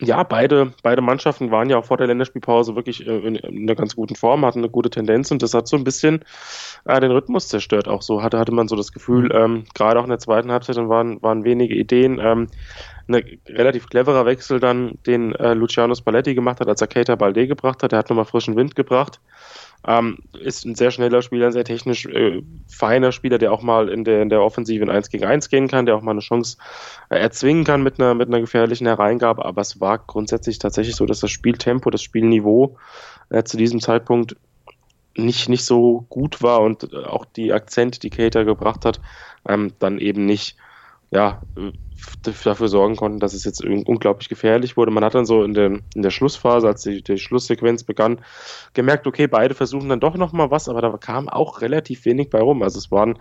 ja, 0.00 0.22
beide, 0.22 0.72
beide 0.82 1.02
Mannschaften 1.02 1.50
waren 1.50 1.68
ja 1.68 1.78
auch 1.78 1.84
vor 1.84 1.96
der 1.96 2.06
Länderspielpause 2.06 2.74
wirklich 2.74 3.06
äh, 3.06 3.18
in, 3.18 3.36
in, 3.36 3.62
einer 3.62 3.74
ganz 3.74 3.94
guten 3.94 4.16
Form, 4.16 4.44
hatten 4.44 4.60
eine 4.60 4.70
gute 4.70 4.90
Tendenz 4.90 5.30
und 5.30 5.42
das 5.42 5.54
hat 5.54 5.68
so 5.68 5.76
ein 5.76 5.84
bisschen 5.84 6.24
äh, 6.86 7.00
den 7.00 7.10
Rhythmus 7.10 7.48
zerstört. 7.48 7.86
Auch 7.86 8.02
so 8.02 8.22
hatte, 8.22 8.38
hatte 8.38 8.52
man 8.52 8.68
so 8.68 8.76
das 8.76 8.92
Gefühl, 8.92 9.24
mhm. 9.24 9.32
ähm, 9.32 9.64
gerade 9.74 10.00
auch 10.00 10.04
in 10.04 10.10
der 10.10 10.18
zweiten 10.18 10.50
Halbzeit 10.50 10.76
waren, 10.76 11.20
waren 11.22 11.44
wenige 11.44 11.74
Ideen. 11.74 12.18
Ähm, 12.18 12.48
ein 13.08 13.40
relativ 13.48 13.88
cleverer 13.88 14.24
Wechsel 14.24 14.60
dann, 14.60 14.98
den 15.06 15.34
äh, 15.34 15.54
Luciano 15.54 15.94
Spalletti 15.94 16.34
gemacht 16.34 16.60
hat, 16.60 16.68
als 16.68 16.80
er 16.80 16.86
Keita 16.86 17.16
Balde 17.16 17.46
gebracht 17.46 17.82
hat. 17.82 17.92
Der 17.92 17.98
hat 17.98 18.08
nochmal 18.08 18.24
frischen 18.24 18.56
Wind 18.56 18.76
gebracht. 18.76 19.20
Ähm, 19.86 20.18
ist 20.38 20.66
ein 20.66 20.74
sehr 20.74 20.90
schneller 20.90 21.22
Spieler, 21.22 21.46
ein 21.46 21.52
sehr 21.52 21.64
technisch 21.64 22.04
äh, 22.06 22.42
feiner 22.68 23.12
Spieler, 23.12 23.38
der 23.38 23.52
auch 23.52 23.62
mal 23.62 23.88
in 23.88 24.04
der, 24.04 24.20
in 24.20 24.28
der 24.28 24.42
Offensive 24.42 24.82
in 24.82 24.90
1 24.90 25.08
gegen 25.08 25.24
1 25.24 25.48
gehen 25.48 25.68
kann, 25.68 25.86
der 25.86 25.96
auch 25.96 26.02
mal 26.02 26.10
eine 26.10 26.20
Chance 26.20 26.58
äh, 27.08 27.18
erzwingen 27.18 27.64
kann 27.64 27.82
mit 27.82 27.98
einer, 27.98 28.14
mit 28.14 28.28
einer 28.28 28.40
gefährlichen 28.40 28.86
Hereingabe. 28.86 29.44
Aber 29.44 29.62
es 29.62 29.80
war 29.80 29.98
grundsätzlich 29.98 30.58
tatsächlich 30.58 30.96
so, 30.96 31.06
dass 31.06 31.20
das 31.20 31.30
Spieltempo, 31.30 31.88
das 31.88 32.02
Spielniveau 32.02 32.76
äh, 33.30 33.42
zu 33.42 33.56
diesem 33.56 33.80
Zeitpunkt 33.80 34.36
nicht, 35.16 35.48
nicht 35.48 35.64
so 35.64 36.04
gut 36.08 36.42
war 36.42 36.60
und 36.60 36.94
auch 36.94 37.24
die 37.24 37.52
Akzente, 37.52 38.00
die 38.00 38.10
Cater 38.10 38.44
gebracht 38.44 38.84
hat, 38.84 39.00
ähm, 39.48 39.72
dann 39.78 39.98
eben 39.98 40.26
nicht 40.26 40.56
ja, 41.10 41.42
dafür 42.22 42.68
sorgen 42.68 42.96
konnten, 42.96 43.18
dass 43.18 43.34
es 43.34 43.44
jetzt 43.44 43.62
unglaublich 43.64 44.28
gefährlich 44.28 44.76
wurde. 44.76 44.90
Man 44.90 45.04
hat 45.04 45.14
dann 45.14 45.26
so 45.26 45.42
in 45.42 45.54
der, 45.54 45.80
in 45.94 46.02
der 46.02 46.10
Schlussphase, 46.10 46.66
als 46.66 46.82
die, 46.82 47.02
die 47.02 47.18
Schlusssequenz 47.18 47.84
begann, 47.84 48.20
gemerkt, 48.74 49.06
okay, 49.06 49.26
beide 49.26 49.54
versuchen 49.54 49.88
dann 49.88 50.00
doch 50.00 50.16
nochmal 50.16 50.50
was, 50.50 50.68
aber 50.68 50.80
da 50.80 50.96
kam 50.96 51.28
auch 51.28 51.60
relativ 51.60 52.04
wenig 52.04 52.30
bei 52.30 52.40
rum. 52.40 52.62
Also 52.62 52.78
es 52.78 52.90
waren 52.90 53.18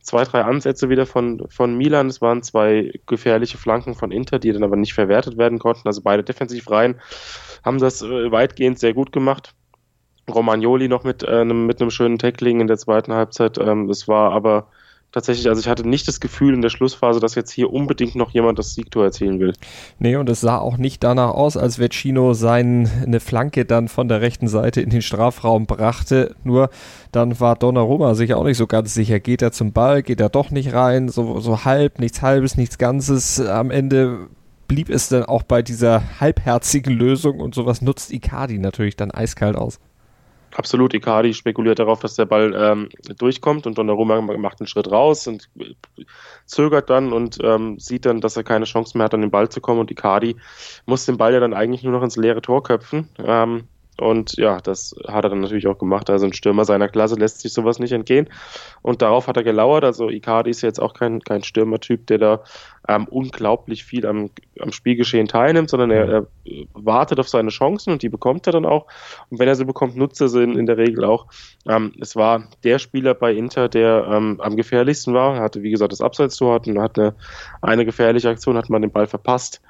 zwei, 0.00 0.24
drei 0.24 0.42
Ansätze 0.44 0.88
wieder 0.88 1.06
von, 1.06 1.46
von 1.48 1.76
Milan. 1.76 2.08
Es 2.08 2.20
waren 2.20 2.42
zwei 2.42 2.92
gefährliche 3.06 3.58
Flanken 3.58 3.94
von 3.94 4.10
Inter, 4.10 4.38
die 4.38 4.52
dann 4.52 4.64
aber 4.64 4.76
nicht 4.76 4.94
verwertet 4.94 5.38
werden 5.38 5.58
konnten. 5.58 5.88
Also 5.88 6.02
beide 6.02 6.22
defensiv 6.22 6.70
rein, 6.70 7.00
haben 7.64 7.78
das 7.78 8.02
äh, 8.02 8.30
weitgehend 8.30 8.78
sehr 8.78 8.94
gut 8.94 9.12
gemacht. 9.12 9.54
Romagnoli 10.30 10.88
noch 10.88 11.04
mit, 11.04 11.22
äh, 11.22 11.44
mit 11.44 11.80
einem 11.80 11.90
schönen 11.90 12.18
Tackling 12.18 12.60
in 12.60 12.66
der 12.66 12.78
zweiten 12.78 13.12
Halbzeit. 13.12 13.58
Ähm, 13.58 13.88
das 13.88 14.08
war 14.08 14.32
aber 14.32 14.68
tatsächlich, 15.12 15.48
also 15.48 15.60
ich 15.60 15.68
hatte 15.68 15.88
nicht 15.88 16.06
das 16.08 16.20
Gefühl 16.20 16.54
in 16.54 16.62
der 16.62 16.70
Schlussphase, 16.70 17.20
dass 17.20 17.34
jetzt 17.34 17.50
hier 17.50 17.72
unbedingt 17.72 18.14
noch 18.14 18.30
jemand 18.30 18.58
das 18.58 18.74
Siegtor 18.74 19.04
erzielen 19.04 19.40
will. 19.40 19.52
Nee, 19.98 20.16
und 20.16 20.28
es 20.28 20.40
sah 20.40 20.58
auch 20.58 20.76
nicht 20.76 21.02
danach 21.02 21.30
aus, 21.30 21.56
als 21.56 21.78
Vecino 21.78 22.32
seine 22.34 23.20
Flanke 23.20 23.64
dann 23.64 23.88
von 23.88 24.08
der 24.08 24.20
rechten 24.20 24.48
Seite 24.48 24.80
in 24.80 24.90
den 24.90 25.02
Strafraum 25.02 25.66
brachte. 25.66 26.34
Nur 26.44 26.70
dann 27.12 27.40
war 27.40 27.56
Donnarumma 27.56 28.14
sich 28.14 28.34
auch 28.34 28.44
nicht 28.44 28.56
so 28.56 28.66
ganz 28.66 28.94
sicher. 28.94 29.20
Geht 29.20 29.42
er 29.42 29.52
zum 29.52 29.72
Ball, 29.72 30.02
geht 30.02 30.20
er 30.20 30.28
doch 30.28 30.50
nicht 30.50 30.72
rein, 30.72 31.08
so, 31.08 31.40
so 31.40 31.64
halb, 31.64 31.98
nichts 31.98 32.22
halbes, 32.22 32.56
nichts 32.56 32.78
Ganzes. 32.78 33.40
Am 33.40 33.70
Ende 33.70 34.28
blieb 34.68 34.88
es 34.88 35.08
dann 35.08 35.24
auch 35.24 35.42
bei 35.42 35.62
dieser 35.62 36.20
halbherzigen 36.20 36.94
Lösung 36.94 37.40
und 37.40 37.56
sowas 37.56 37.82
nutzt 37.82 38.12
Icardi 38.12 38.58
natürlich 38.58 38.94
dann 38.94 39.10
eiskalt 39.10 39.56
aus. 39.56 39.80
Absolut, 40.56 40.94
Icardi 40.94 41.32
spekuliert 41.32 41.78
darauf, 41.78 42.00
dass 42.00 42.16
der 42.16 42.26
Ball 42.26 42.52
ähm, 42.56 42.88
durchkommt 43.18 43.66
und 43.66 43.78
Donnarumma 43.78 44.20
macht 44.20 44.60
einen 44.60 44.66
Schritt 44.66 44.90
raus 44.90 45.26
und 45.28 45.48
zögert 46.44 46.90
dann 46.90 47.12
und 47.12 47.38
ähm, 47.42 47.78
sieht 47.78 48.04
dann, 48.04 48.20
dass 48.20 48.36
er 48.36 48.42
keine 48.42 48.64
Chance 48.64 48.98
mehr 48.98 49.04
hat, 49.04 49.14
an 49.14 49.20
den 49.20 49.30
Ball 49.30 49.48
zu 49.48 49.60
kommen 49.60 49.80
und 49.80 49.90
Icardi 49.90 50.36
muss 50.86 51.06
den 51.06 51.18
Ball 51.18 51.32
ja 51.32 51.40
dann 51.40 51.54
eigentlich 51.54 51.84
nur 51.84 51.92
noch 51.92 52.02
ins 52.02 52.16
leere 52.16 52.42
Tor 52.42 52.62
köpfen. 52.64 53.08
Ähm, 53.18 53.68
und 54.00 54.36
ja, 54.36 54.60
das 54.60 54.94
hat 55.06 55.24
er 55.24 55.30
dann 55.30 55.40
natürlich 55.40 55.66
auch 55.66 55.78
gemacht. 55.78 56.08
Also 56.08 56.26
ein 56.26 56.32
Stürmer 56.32 56.64
seiner 56.64 56.88
Klasse 56.88 57.16
lässt 57.16 57.40
sich 57.40 57.52
sowas 57.52 57.78
nicht 57.78 57.92
entgehen. 57.92 58.28
Und 58.82 59.02
darauf 59.02 59.26
hat 59.26 59.36
er 59.36 59.44
gelauert. 59.44 59.84
Also 59.84 60.08
Icardi 60.08 60.50
ist 60.50 60.62
jetzt 60.62 60.80
auch 60.80 60.94
kein, 60.94 61.20
kein 61.20 61.42
Stürmertyp, 61.42 62.06
der 62.06 62.18
da 62.18 62.42
ähm, 62.88 63.06
unglaublich 63.08 63.84
viel 63.84 64.06
am, 64.06 64.30
am 64.58 64.72
Spielgeschehen 64.72 65.28
teilnimmt, 65.28 65.68
sondern 65.68 65.90
er, 65.90 66.08
er, 66.08 66.26
wartet 66.72 67.20
auf 67.20 67.28
seine 67.28 67.50
Chancen 67.50 67.92
und 67.92 68.02
die 68.02 68.08
bekommt 68.08 68.46
er 68.46 68.52
dann 68.52 68.64
auch. 68.64 68.86
Und 69.28 69.38
wenn 69.38 69.48
er 69.48 69.54
sie 69.54 69.66
bekommt, 69.66 69.96
nutzt 69.96 70.20
er 70.20 70.28
sie 70.28 70.42
in, 70.42 70.58
in 70.58 70.66
der 70.66 70.78
Regel 70.78 71.04
auch. 71.04 71.26
Ähm, 71.68 71.92
es 72.00 72.16
war 72.16 72.44
der 72.64 72.78
Spieler 72.78 73.14
bei 73.14 73.34
Inter, 73.34 73.68
der 73.68 74.06
ähm, 74.10 74.40
am 74.40 74.56
gefährlichsten 74.56 75.12
war. 75.12 75.36
Er 75.36 75.42
hatte, 75.42 75.62
wie 75.62 75.70
gesagt, 75.70 75.92
das 75.92 76.00
Abseitstor, 76.00 76.54
hat, 76.54 76.66
hat 76.66 76.98
eine, 76.98 77.14
eine 77.60 77.84
gefährliche 77.84 78.30
Aktion, 78.30 78.56
hat 78.56 78.70
man 78.70 78.82
den 78.82 78.92
Ball 78.92 79.06
verpasst. 79.06 79.60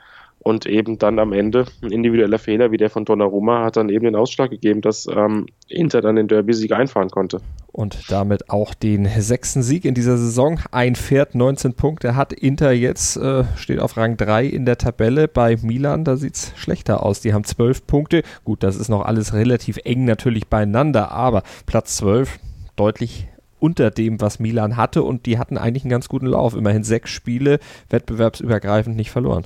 Und 0.42 0.64
eben 0.64 0.98
dann 0.98 1.18
am 1.18 1.34
Ende 1.34 1.66
ein 1.82 1.92
individueller 1.92 2.38
Fehler 2.38 2.72
wie 2.72 2.78
der 2.78 2.88
von 2.88 3.04
Donnarumma 3.04 3.62
hat 3.62 3.76
dann 3.76 3.90
eben 3.90 4.06
den 4.06 4.16
Ausschlag 4.16 4.50
gegeben, 4.50 4.80
dass 4.80 5.06
ähm, 5.06 5.46
Inter 5.68 6.00
dann 6.00 6.16
den 6.16 6.28
Derby-Sieg 6.28 6.72
einfahren 6.72 7.10
konnte. 7.10 7.42
Und 7.72 8.10
damit 8.10 8.48
auch 8.48 8.72
den 8.72 9.06
sechsten 9.06 9.62
Sieg 9.62 9.84
in 9.84 9.94
dieser 9.94 10.16
Saison. 10.16 10.58
Ein 10.72 10.96
Pferd, 10.96 11.34
19 11.34 11.74
Punkte 11.74 12.16
hat 12.16 12.32
Inter 12.32 12.72
jetzt, 12.72 13.18
äh, 13.18 13.44
steht 13.56 13.80
auf 13.80 13.98
Rang 13.98 14.16
3 14.16 14.46
in 14.46 14.64
der 14.64 14.78
Tabelle. 14.78 15.28
Bei 15.28 15.56
Milan, 15.60 16.04
da 16.04 16.16
sieht 16.16 16.36
es 16.36 16.52
schlechter 16.56 17.04
aus. 17.04 17.20
Die 17.20 17.34
haben 17.34 17.44
12 17.44 17.86
Punkte. 17.86 18.22
Gut, 18.44 18.62
das 18.62 18.76
ist 18.76 18.88
noch 18.88 19.04
alles 19.04 19.34
relativ 19.34 19.78
eng 19.84 20.06
natürlich 20.06 20.48
beieinander, 20.48 21.12
aber 21.12 21.42
Platz 21.66 21.96
12 21.98 22.38
deutlich 22.76 23.28
unter 23.58 23.90
dem, 23.90 24.20
was 24.22 24.40
Milan 24.40 24.78
hatte 24.78 25.02
und 25.02 25.26
die 25.26 25.38
hatten 25.38 25.58
eigentlich 25.58 25.84
einen 25.84 25.90
ganz 25.90 26.08
guten 26.08 26.26
Lauf. 26.26 26.54
Immerhin 26.56 26.82
sechs 26.82 27.10
Spiele 27.10 27.60
wettbewerbsübergreifend 27.90 28.96
nicht 28.96 29.10
verloren. 29.10 29.44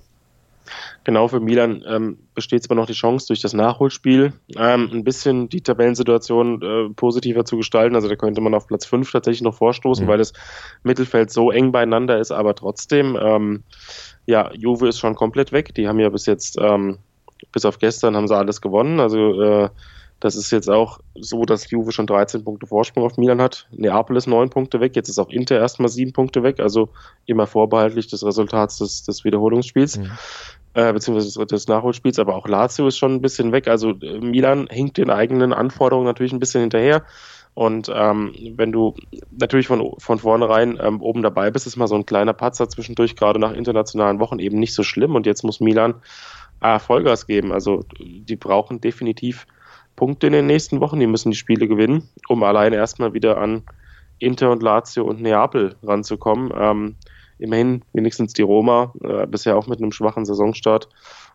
Genau, 1.05 1.29
für 1.29 1.41
Milan 1.41 1.85
ähm, 1.87 2.19
besteht 2.35 2.63
zwar 2.63 2.77
noch 2.77 2.87
die 2.87 2.95
Chance, 2.95 3.27
durch 3.27 3.41
das 3.41 3.53
Nachholspiel 3.53 4.33
ähm, 4.57 4.91
ein 4.93 5.05
bisschen 5.05 5.49
die 5.49 5.61
Tabellensituation 5.61 6.63
äh, 6.63 6.95
positiver 6.95 7.45
zu 7.45 7.57
gestalten. 7.57 7.95
Also 7.95 8.09
da 8.09 8.17
könnte 8.17 8.41
man 8.41 8.55
auf 8.55 8.67
Platz 8.67 8.87
5 8.87 9.11
tatsächlich 9.11 9.43
noch 9.43 9.55
vorstoßen, 9.55 10.05
mhm. 10.05 10.09
weil 10.09 10.19
das 10.19 10.33
Mittelfeld 10.83 11.31
so 11.31 11.51
eng 11.51 11.73
beieinander 11.73 12.19
ist, 12.19 12.31
aber 12.31 12.55
trotzdem, 12.55 13.19
ähm, 13.21 13.63
ja, 14.27 14.53
Juve 14.55 14.89
ist 14.89 14.99
schon 14.99 15.15
komplett 15.15 15.53
weg. 15.53 15.75
Die 15.75 15.89
haben 15.89 16.01
ja 16.01 16.09
bis 16.09 16.27
jetzt, 16.27 16.59
ähm, 16.61 16.99
bis 17.53 17.65
auf 17.65 17.79
gestern, 17.79 18.17
haben 18.17 18.29
sie 18.29 18.37
alles 18.37 18.61
gewonnen. 18.61 19.01
Also 19.01 19.43
äh, 19.43 19.69
das 20.25 20.37
ist 20.37 20.51
jetzt 20.53 20.71
auch 20.71 21.01
so, 21.15 21.45
dass 21.45 21.71
Juve 21.71 21.93
schon 21.93 22.07
13 22.07 22.45
Punkte 22.45 22.67
Vorsprung 22.67 23.05
auf 23.05 23.19
Milan 23.19 23.43
hat. 23.43 23.69
Neapel 23.73 24.17
ist 24.17 24.27
9 24.27 24.49
Punkte 24.49 24.81
weg. 24.81 24.97
Jetzt 24.97 25.11
ist 25.11 25.19
auch 25.19 25.29
Inter 25.29 25.59
erstmal 25.59 25.91
7 25.91 26.15
Punkte 26.15 26.43
weg. 26.43 26.61
Also 26.61 26.89
immer 27.27 27.47
vorbehaltlich 27.47 28.09
des 28.09 28.25
Resultats 28.25 28.79
des, 28.79 29.03
des 29.03 29.23
Wiederholungsspiels. 29.25 29.99
Mhm. 29.99 30.11
Äh, 30.73 30.95
beziehungsweise 30.95 31.45
des 31.45 31.69
Nachholspiels, 31.69 32.19
aber 32.19 32.37
auch 32.37 32.49
Lazio 32.49 32.87
ist 32.87 32.97
schon 32.97 33.13
ein 33.13 33.21
bisschen 33.21 33.53
weg. 33.53 33.69
Also 33.69 33.91
äh, 33.91 34.19
Milan 34.19 34.67
hinkt 34.71 34.97
den 34.97 35.11
eigenen 35.11 35.53
Anforderungen 35.53 36.07
natürlich 36.07 36.33
ein 36.33 36.41
bisschen 36.41 36.63
hinterher. 36.63 37.05
Und 37.53 37.93
ähm, 37.95 38.35
wenn 38.57 38.73
du 38.73 38.95
natürlich 39.31 39.67
von, 39.67 39.93
von 39.99 40.19
vornherein 40.19 40.79
ähm, 40.83 41.03
oben 41.03 41.21
dabei 41.21 41.51
bist, 41.51 41.67
ist 41.67 41.77
mal 41.77 41.87
so 41.87 41.97
ein 41.97 42.07
kleiner 42.07 42.33
Patzer 42.33 42.67
zwischendurch, 42.71 43.15
gerade 43.15 43.39
nach 43.39 43.53
internationalen 43.53 44.21
Wochen, 44.21 44.39
eben 44.39 44.59
nicht 44.59 44.73
so 44.73 44.85
schlimm. 44.85 45.17
Und 45.17 45.27
jetzt 45.27 45.45
muss 45.45 45.61
Milan 45.61 45.97
äh, 46.63 46.79
Vollgas 46.79 47.27
geben. 47.27 47.53
Also 47.53 47.85
die 48.01 48.37
brauchen 48.37 48.81
definitiv 48.81 49.47
Punkte 49.97 50.27
in 50.27 50.33
den 50.33 50.47
nächsten 50.47 50.81
Wochen. 50.81 51.01
Die 51.01 51.07
müssen 51.07 51.31
die 51.31 51.37
Spiele 51.37 51.69
gewinnen, 51.69 52.09
um 52.29 52.43
alleine 52.43 52.77
erstmal 52.77 53.15
wieder 53.15 53.39
an 53.39 53.63
Inter 54.19 54.51
und 54.51 54.63
Lazio 54.63 55.05
und 55.05 55.21
Neapel 55.21 55.77
ranzukommen. 55.83 56.53
Ähm, 56.57 56.97
immerhin 57.39 57.83
wenigstens 57.93 58.33
die 58.33 58.43
Roma, 58.43 58.93
äh, 59.03 59.27
bisher 59.27 59.57
auch 59.57 59.67
mit 59.67 59.81
einem 59.81 59.93
schwachen 59.93 60.25
Saisonstart. 60.25 60.89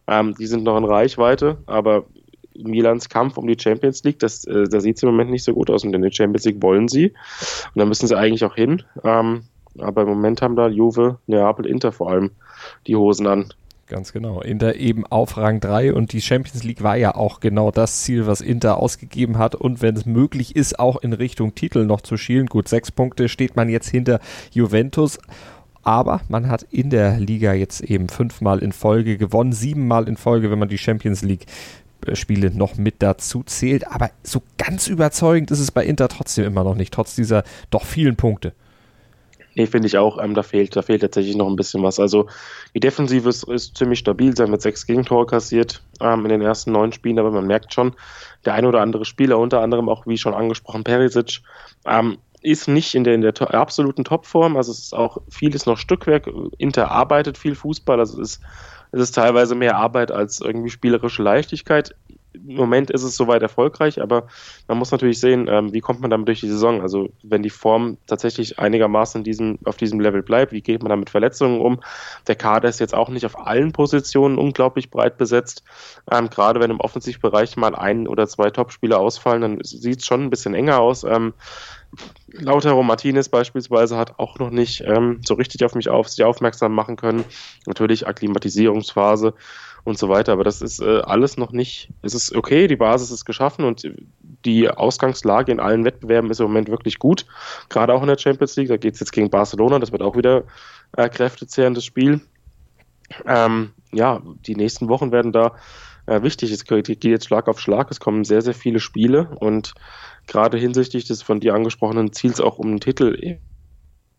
Ähm, 0.08 0.34
die 0.36 0.48
sind 0.48 0.64
noch 0.64 0.78
in 0.78 0.86
Reichweite, 0.86 1.58
aber 1.66 2.06
Milans 2.56 3.10
Kampf 3.10 3.38
um 3.38 3.48
die 3.48 3.58
Champions 3.60 4.04
League, 4.04 4.20
das, 4.20 4.46
äh, 4.46 4.66
da 4.68 4.80
sieht 4.80 4.98
es 4.98 5.04
im 5.04 5.10
Moment 5.10 5.30
nicht 5.30 5.44
so 5.44 5.54
gut 5.54 5.70
aus. 5.70 5.84
Und 5.84 5.94
in 5.94 6.02
der 6.02 6.12
Champions 6.12 6.46
League 6.46 6.62
wollen 6.62 6.88
sie. 6.88 7.08
Und 7.08 7.80
da 7.80 7.86
müssen 7.86 8.08
sie 8.08 8.18
eigentlich 8.18 8.44
auch 8.44 8.56
hin. 8.56 8.84
Ähm, 9.04 9.44
aber 9.78 10.02
im 10.02 10.10
Moment 10.10 10.42
haben 10.42 10.56
da 10.56 10.68
Juve, 10.68 11.20
Neapel, 11.28 11.66
Inter 11.66 11.92
vor 11.92 12.10
allem 12.12 12.32
die 12.88 12.96
Hosen 12.96 13.28
an. 13.28 13.54
Ganz 13.90 14.14
genau. 14.14 14.42
Inter 14.42 14.76
eben 14.76 15.04
auf 15.08 15.36
Rang 15.38 15.60
3 15.60 15.96
und 15.96 16.14
die 16.14 16.22
Champions 16.22 16.64
League 16.64 16.84
war 16.84 16.96
ja 16.96 17.16
auch 17.16 17.40
genau 17.40 17.72
das 17.72 18.04
Ziel, 18.04 18.28
was 18.28 18.40
Inter 18.40 18.78
ausgegeben 18.78 19.40
hat 19.40 19.56
und 19.56 19.82
wenn 19.82 19.96
es 19.96 20.06
möglich 20.06 20.56
ist, 20.56 20.78
auch 20.78 20.98
in 20.98 21.12
Richtung 21.12 21.56
Titel 21.56 21.86
noch 21.86 22.02
zu 22.02 22.16
schielen. 22.16 22.46
Gut, 22.46 22.68
sechs 22.68 22.92
Punkte 22.92 23.28
steht 23.28 23.56
man 23.56 23.68
jetzt 23.68 23.90
hinter 23.90 24.20
Juventus. 24.52 25.18
Aber 25.82 26.22
man 26.28 26.50
hat 26.50 26.68
in 26.70 26.92
der 26.92 27.20
Liga 27.20 27.54
jetzt 27.54 27.82
eben 27.82 28.10
fünfmal 28.10 28.60
in 28.60 28.74
Folge 28.74 29.18
gewonnen, 29.18 29.54
siebenmal 29.54 30.08
in 30.08 30.18
Folge, 30.18 30.52
wenn 30.52 30.60
man 30.60 30.70
die 30.70 30.78
Champions 30.78 31.24
League 31.24 31.48
äh, 32.06 32.16
Spiele 32.16 32.52
noch 32.52 32.78
mit 32.78 32.98
dazu 33.00 33.42
zählt. 33.42 33.88
Aber 33.88 34.12
so 34.22 34.44
ganz 34.60 34.88
überzeugend 34.88 35.50
ist 35.50 35.60
es 35.60 35.72
bei 35.72 35.84
Inter 35.84 36.10
trotzdem 36.10 36.46
immer 36.46 36.64
noch 36.64 36.76
nicht, 36.76 36.94
trotz 36.94 37.16
dieser 37.16 37.44
doch 37.72 37.86
vielen 37.86 38.18
Punkte. 38.18 38.54
Nee, 39.60 39.66
finde 39.66 39.88
ich 39.88 39.98
auch. 39.98 40.24
Ähm, 40.24 40.36
da 40.36 40.42
fehlt, 40.42 40.74
da 40.78 40.82
fehlt 40.82 41.02
tatsächlich 41.02 41.36
noch 41.36 41.48
ein 41.48 41.58
bisschen 41.58 41.84
was. 41.84 42.00
Also 42.00 42.28
die 42.74 42.80
Defensive 42.80 43.28
ist, 43.28 43.44
ist 43.44 43.78
ziemlich 43.78 44.00
stabil. 44.00 44.34
Sie 44.34 44.42
haben 44.42 44.52
mit 44.52 44.62
sechs 44.62 44.88
Gegentore 44.88 45.26
kassiert 45.26 45.84
ähm, 46.00 46.24
in 46.24 46.30
den 46.30 46.40
ersten 46.42 46.72
neun 46.72 46.94
Spielen, 46.94 47.20
aber 47.20 47.30
man 47.30 47.46
merkt 47.46 47.74
schon, 47.74 47.94
der 48.46 48.54
ein 48.54 48.66
oder 48.66 48.80
andere 48.80 49.04
Spieler, 49.04 49.38
unter 49.38 49.60
anderem 49.60 49.90
auch 49.90 50.08
wie 50.08 50.18
schon 50.18 50.34
angesprochen 50.34 50.86
Perisic, 50.86 51.42
ähm, 51.86 52.20
ist 52.42 52.70
nicht 52.70 52.96
in 52.96 53.04
der, 53.04 53.16
in 53.16 53.20
der 53.20 53.34
to 53.34 53.48
absoluten 53.48 54.06
Topform. 54.06 54.56
Also 54.56 54.72
es 54.72 54.80
ist 54.80 54.94
auch 54.96 55.18
vieles 55.30 55.66
noch 55.66 55.78
Stückwerk. 55.78 56.30
Inter 56.58 56.90
arbeitet 56.90 57.38
viel 57.38 57.56
Fußball. 57.56 58.00
Also 58.00 58.22
es 58.22 58.36
ist, 58.36 58.44
es 58.94 59.02
ist 59.02 59.12
teilweise 59.16 59.56
mehr 59.56 59.76
Arbeit 59.76 60.10
als 60.10 60.40
irgendwie 60.40 60.70
spielerische 60.70 61.22
Leichtigkeit 61.22 61.96
im 62.48 62.56
Moment 62.56 62.90
ist 62.90 63.04
es 63.04 63.16
soweit 63.16 63.42
erfolgreich, 63.42 64.02
aber 64.02 64.28
man 64.68 64.78
muss 64.78 64.92
natürlich 64.92 65.20
sehen, 65.20 65.48
ähm, 65.50 65.74
wie 65.74 65.82
kommt 65.82 66.02
man 66.02 66.10
damit 66.10 66.28
durch 66.28 66.40
die 66.40 66.50
Saison. 66.50 66.82
Also 66.82 67.10
wenn 67.24 67.44
die 67.44 67.50
Form 67.50 67.98
tatsächlich 68.08 68.60
einigermaßen 68.60 69.20
in 69.20 69.24
diesem, 69.24 69.60
auf 69.66 69.78
diesem 69.78 70.00
Level 70.00 70.24
bleibt, 70.24 70.52
wie 70.52 70.62
geht 70.62 70.82
man 70.82 70.90
damit 70.90 71.10
Verletzungen 71.10 71.62
um? 71.62 71.80
Der 72.28 72.36
Kader 72.36 72.70
ist 72.70 72.80
jetzt 72.80 72.96
auch 72.96 73.10
nicht 73.10 73.26
auf 73.26 73.40
allen 73.40 73.72
Positionen 73.72 74.38
unglaublich 74.38 74.90
breit 74.90 75.18
besetzt. 75.18 75.64
Ähm, 76.12 76.30
gerade 76.30 76.60
wenn 76.60 76.72
im 76.72 76.80
Offensivbereich 76.80 77.58
mal 77.58 77.76
ein 77.76 78.08
oder 78.08 78.28
zwei 78.28 78.50
Topspieler 78.50 79.00
ausfallen, 79.00 79.42
dann 79.42 79.60
sieht 79.64 80.00
es 80.00 80.06
schon 80.06 80.24
ein 80.24 80.30
bisschen 80.30 80.54
enger 80.54 80.80
aus. 80.80 81.04
Ähm, 81.04 81.34
Lautaro 82.32 82.84
Martinez 82.84 83.30
beispielsweise 83.30 83.98
hat 83.98 84.20
auch 84.20 84.38
noch 84.38 84.52
nicht 84.52 84.82
ähm, 84.86 85.22
so 85.26 85.34
richtig 85.34 85.64
auf 85.64 85.74
mich 85.74 85.90
auf, 85.90 86.08
sich 86.08 86.24
aufmerksam 86.24 86.74
machen 86.74 86.96
können. 86.96 87.26
Natürlich 87.66 88.08
Akklimatisierungsphase 88.08 89.34
und 89.84 89.98
so 89.98 90.10
weiter. 90.10 90.34
Aber 90.34 90.44
das 90.44 90.62
ist 90.62 90.82
äh, 90.82 91.02
alles 91.02 91.38
noch 91.38 91.52
nicht, 91.52 91.90
es 92.02 92.14
ist 92.14 92.36
okay, 92.36 92.68
die 92.68 92.76
Basis 92.76 93.12
ist 93.12 93.26
geschaffen 93.26 93.66
und 93.66 93.90
die 94.46 94.70
Ausgangslage 94.70 95.52
in 95.52 95.60
allen 95.60 95.86
Wettbewerben 95.86 96.30
ist 96.32 96.40
im 96.40 96.48
Moment 96.48 96.70
wirklich 96.70 97.00
gut. 97.00 97.26
Gerade 97.70 97.94
auch 97.94 98.02
in 98.02 98.08
der 98.08 98.18
Champions 98.18 98.56
League, 98.56 98.70
da 98.70 98.78
geht 98.78 98.94
es 98.94 99.00
jetzt 99.00 99.12
gegen 99.12 99.30
Barcelona, 99.30 99.80
das 99.80 99.92
wird 99.92 100.02
auch 100.02 100.16
wieder 100.16 100.44
äh, 100.96 101.10
kräftezehrendes 101.10 101.86
Spiel. 101.86 102.22
Ähm, 103.26 103.72
ja, 103.92 104.22
die 104.46 104.56
nächsten 104.56 104.88
Wochen 104.88 105.12
werden 105.12 105.32
da 105.32 105.56
äh, 106.06 106.22
wichtig. 106.22 106.52
Es 106.52 106.66
geht 106.66 107.04
jetzt 107.04 107.26
Schlag 107.26 107.48
auf 107.48 107.60
Schlag, 107.60 107.90
es 107.92 108.00
kommen 108.00 108.24
sehr, 108.24 108.42
sehr 108.42 108.54
viele 108.54 108.80
Spiele 108.80 109.30
und 109.40 109.74
gerade 110.28 110.58
hinsichtlich 110.58 111.06
des 111.06 111.22
von 111.22 111.40
dir 111.40 111.54
angesprochenen 111.54 112.14
Ziels 112.14 112.40
auch 112.40 112.60
um 112.60 112.68
einen 112.68 112.80
Titel 112.80 113.40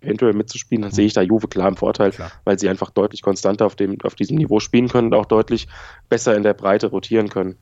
eventuell 0.01 0.33
mitzuspielen, 0.33 0.83
dann 0.83 0.93
sehe 0.93 1.07
ich 1.07 1.13
da 1.13 1.23
Juve 1.23 1.49
klar 1.49 1.69
im 1.69 1.77
Vorteil, 1.77 2.11
klar. 2.11 2.31
weil 2.45 2.59
sie 2.59 2.69
einfach 2.69 2.91
deutlich 2.91 3.23
konstanter 3.23 3.67
auf, 3.67 3.77
dem, 3.77 3.99
auf 4.03 4.15
diesem 4.15 4.37
Niveau 4.37 4.61
spielen 4.61 4.89
können 4.89 5.09
und 5.09 5.15
auch 5.15 5.27
deutlich 5.27 5.69
besser 6.09 6.37
in 6.37 6.43
der 6.43 6.55
Breite 6.55 6.89
rotieren 6.89 7.29
können. 7.29 7.57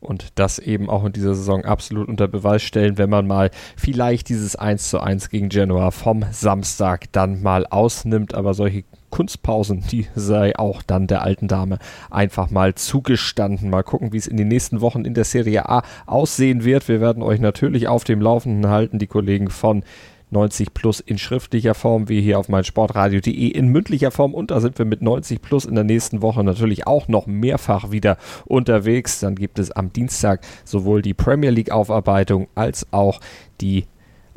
und 0.00 0.38
das 0.38 0.58
eben 0.58 0.88
auch 0.88 1.04
in 1.04 1.12
dieser 1.12 1.34
Saison 1.34 1.64
absolut 1.64 2.08
unter 2.08 2.28
Beweis 2.28 2.62
stellen, 2.62 2.98
wenn 2.98 3.10
man 3.10 3.26
mal 3.26 3.50
vielleicht 3.76 4.28
dieses 4.28 4.54
1 4.54 4.90
zu 4.90 5.00
1 5.00 5.28
gegen 5.28 5.48
Genoa 5.48 5.90
vom 5.90 6.24
Samstag 6.30 7.10
dann 7.12 7.42
mal 7.42 7.66
ausnimmt. 7.66 8.34
Aber 8.34 8.54
solche 8.54 8.84
Kunstpausen, 9.10 9.84
die 9.90 10.06
sei 10.14 10.56
auch 10.56 10.82
dann 10.82 11.06
der 11.06 11.22
alten 11.22 11.48
Dame 11.48 11.78
einfach 12.10 12.50
mal 12.50 12.74
zugestanden. 12.74 13.70
Mal 13.70 13.82
gucken, 13.82 14.12
wie 14.12 14.18
es 14.18 14.26
in 14.26 14.36
den 14.36 14.48
nächsten 14.48 14.80
Wochen 14.80 15.04
in 15.04 15.14
der 15.14 15.24
Serie 15.24 15.68
A 15.68 15.82
aussehen 16.06 16.64
wird. 16.64 16.86
Wir 16.88 17.00
werden 17.00 17.22
euch 17.22 17.40
natürlich 17.40 17.88
auf 17.88 18.04
dem 18.04 18.20
Laufenden 18.20 18.70
halten, 18.70 18.98
die 18.98 19.06
Kollegen 19.06 19.50
von 19.50 19.82
90 20.30 20.74
Plus 20.74 21.00
in 21.00 21.18
schriftlicher 21.18 21.74
Form, 21.74 22.08
wie 22.08 22.20
hier 22.20 22.38
auf 22.38 22.48
meinsportradio.de 22.48 23.48
in 23.48 23.68
mündlicher 23.68 24.10
Form. 24.10 24.34
Und 24.34 24.50
da 24.50 24.60
sind 24.60 24.78
wir 24.78 24.84
mit 24.84 25.02
90 25.02 25.40
Plus 25.40 25.64
in 25.64 25.74
der 25.74 25.84
nächsten 25.84 26.22
Woche 26.22 26.44
natürlich 26.44 26.86
auch 26.86 27.08
noch 27.08 27.26
mehrfach 27.26 27.90
wieder 27.90 28.18
unterwegs. 28.46 29.20
Dann 29.20 29.34
gibt 29.34 29.58
es 29.58 29.70
am 29.70 29.92
Dienstag 29.92 30.40
sowohl 30.64 31.02
die 31.02 31.14
Premier 31.14 31.50
League 31.50 31.70
Aufarbeitung 31.70 32.48
als 32.54 32.86
auch 32.92 33.20
die 33.60 33.86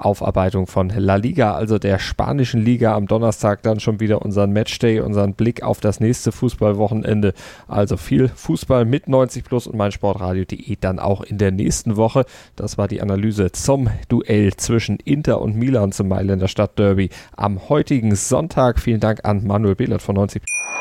Aufarbeitung 0.02 0.68
von 0.68 0.90
La 0.90 1.16
Liga, 1.16 1.54
also 1.54 1.78
der 1.80 2.00
spanischen 2.00 2.62
Liga. 2.64 2.96
Am 2.96 3.08
Donnerstag 3.08 3.62
dann 3.64 3.80
schon 3.80 4.00
wieder 4.00 4.22
unseren 4.22 4.52
Matchday, 4.52 5.00
unseren 5.00 5.34
Blick 5.34 5.64
auf 5.64 5.80
das 5.80 6.00
nächste 6.00 6.32
Fußballwochenende. 6.32 7.34
Also 7.68 7.98
viel 7.98 8.28
Fußball 8.28 8.86
mit 8.86 9.08
90 9.08 9.44
Plus 9.44 9.68
und 9.68 9.78
meinsportradio.de 9.78 10.78
dann 10.80 11.00
auch 11.00 11.22
in 11.22 11.38
der 11.38 11.52
nächsten 11.52 11.96
Woche. 11.98 12.26
Das 12.56 12.78
war 12.78 12.88
die 12.88 13.02
Analyse 13.02 13.52
zum 13.52 13.90
Duell 14.10 14.56
zwischen 14.56 14.98
Inter 14.98 15.42
und 15.42 15.56
Milan 15.56 15.92
zum 15.92 16.08
Mailänder 16.08 16.48
Stadtderby 16.48 17.10
am 17.36 17.70
heutigen 17.70 18.16
Sonntag. 18.16 18.80
Vielen 18.80 19.00
Dank 19.00 19.24
an 19.24 19.46
Manuel 19.46 19.76
Behlert 19.76 20.02
von 20.02 20.16
90 20.16 20.42
Plus. 20.42 20.81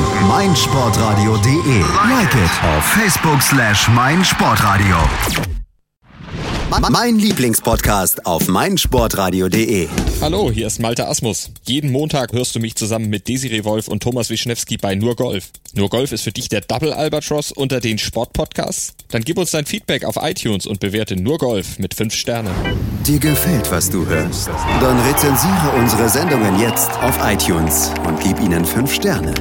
meinsportradio.de. 0.31 1.81
Like 2.09 2.33
it 2.33 2.63
auf 2.63 2.85
Facebook 2.85 3.41
slash 3.41 3.89
meinsportradio. 3.89 4.95
Mein 6.89 7.17
Lieblingspodcast 7.17 8.25
auf 8.25 8.47
meinsportradio.de. 8.47 9.89
Hallo, 10.21 10.49
hier 10.49 10.67
ist 10.67 10.79
Malte 10.79 11.05
Asmus. 11.05 11.51
Jeden 11.63 11.91
Montag 11.91 12.31
hörst 12.31 12.55
du 12.55 12.61
mich 12.61 12.75
zusammen 12.75 13.09
mit 13.09 13.27
Desiree 13.27 13.65
Wolf 13.65 13.89
und 13.89 14.03
Thomas 14.03 14.29
Wischnewski 14.29 14.77
bei 14.77 14.95
Nur 14.95 15.17
Golf. 15.17 15.49
Nur 15.73 15.89
Golf 15.89 16.13
ist 16.13 16.21
für 16.21 16.31
dich 16.31 16.47
der 16.47 16.61
Double 16.61 16.93
Albatross 16.93 17.51
unter 17.51 17.81
den 17.81 17.97
Sportpodcasts? 17.97 18.93
Dann 19.09 19.23
gib 19.23 19.37
uns 19.37 19.51
dein 19.51 19.65
Feedback 19.65 20.05
auf 20.05 20.15
iTunes 20.15 20.65
und 20.65 20.79
bewerte 20.79 21.17
Nur 21.17 21.39
Golf 21.39 21.77
mit 21.77 21.93
5 21.93 22.13
Sternen. 22.13 22.53
Dir 23.05 23.19
gefällt, 23.19 23.69
was 23.69 23.89
du 23.89 24.05
hörst? 24.05 24.47
Dann 24.79 24.97
rezensiere 25.01 25.73
unsere 25.77 26.07
Sendungen 26.07 26.57
jetzt 26.57 26.91
auf 27.01 27.19
iTunes 27.21 27.91
und 28.07 28.17
gib 28.21 28.39
ihnen 28.39 28.63
5 28.63 28.93
Sterne. 28.93 29.33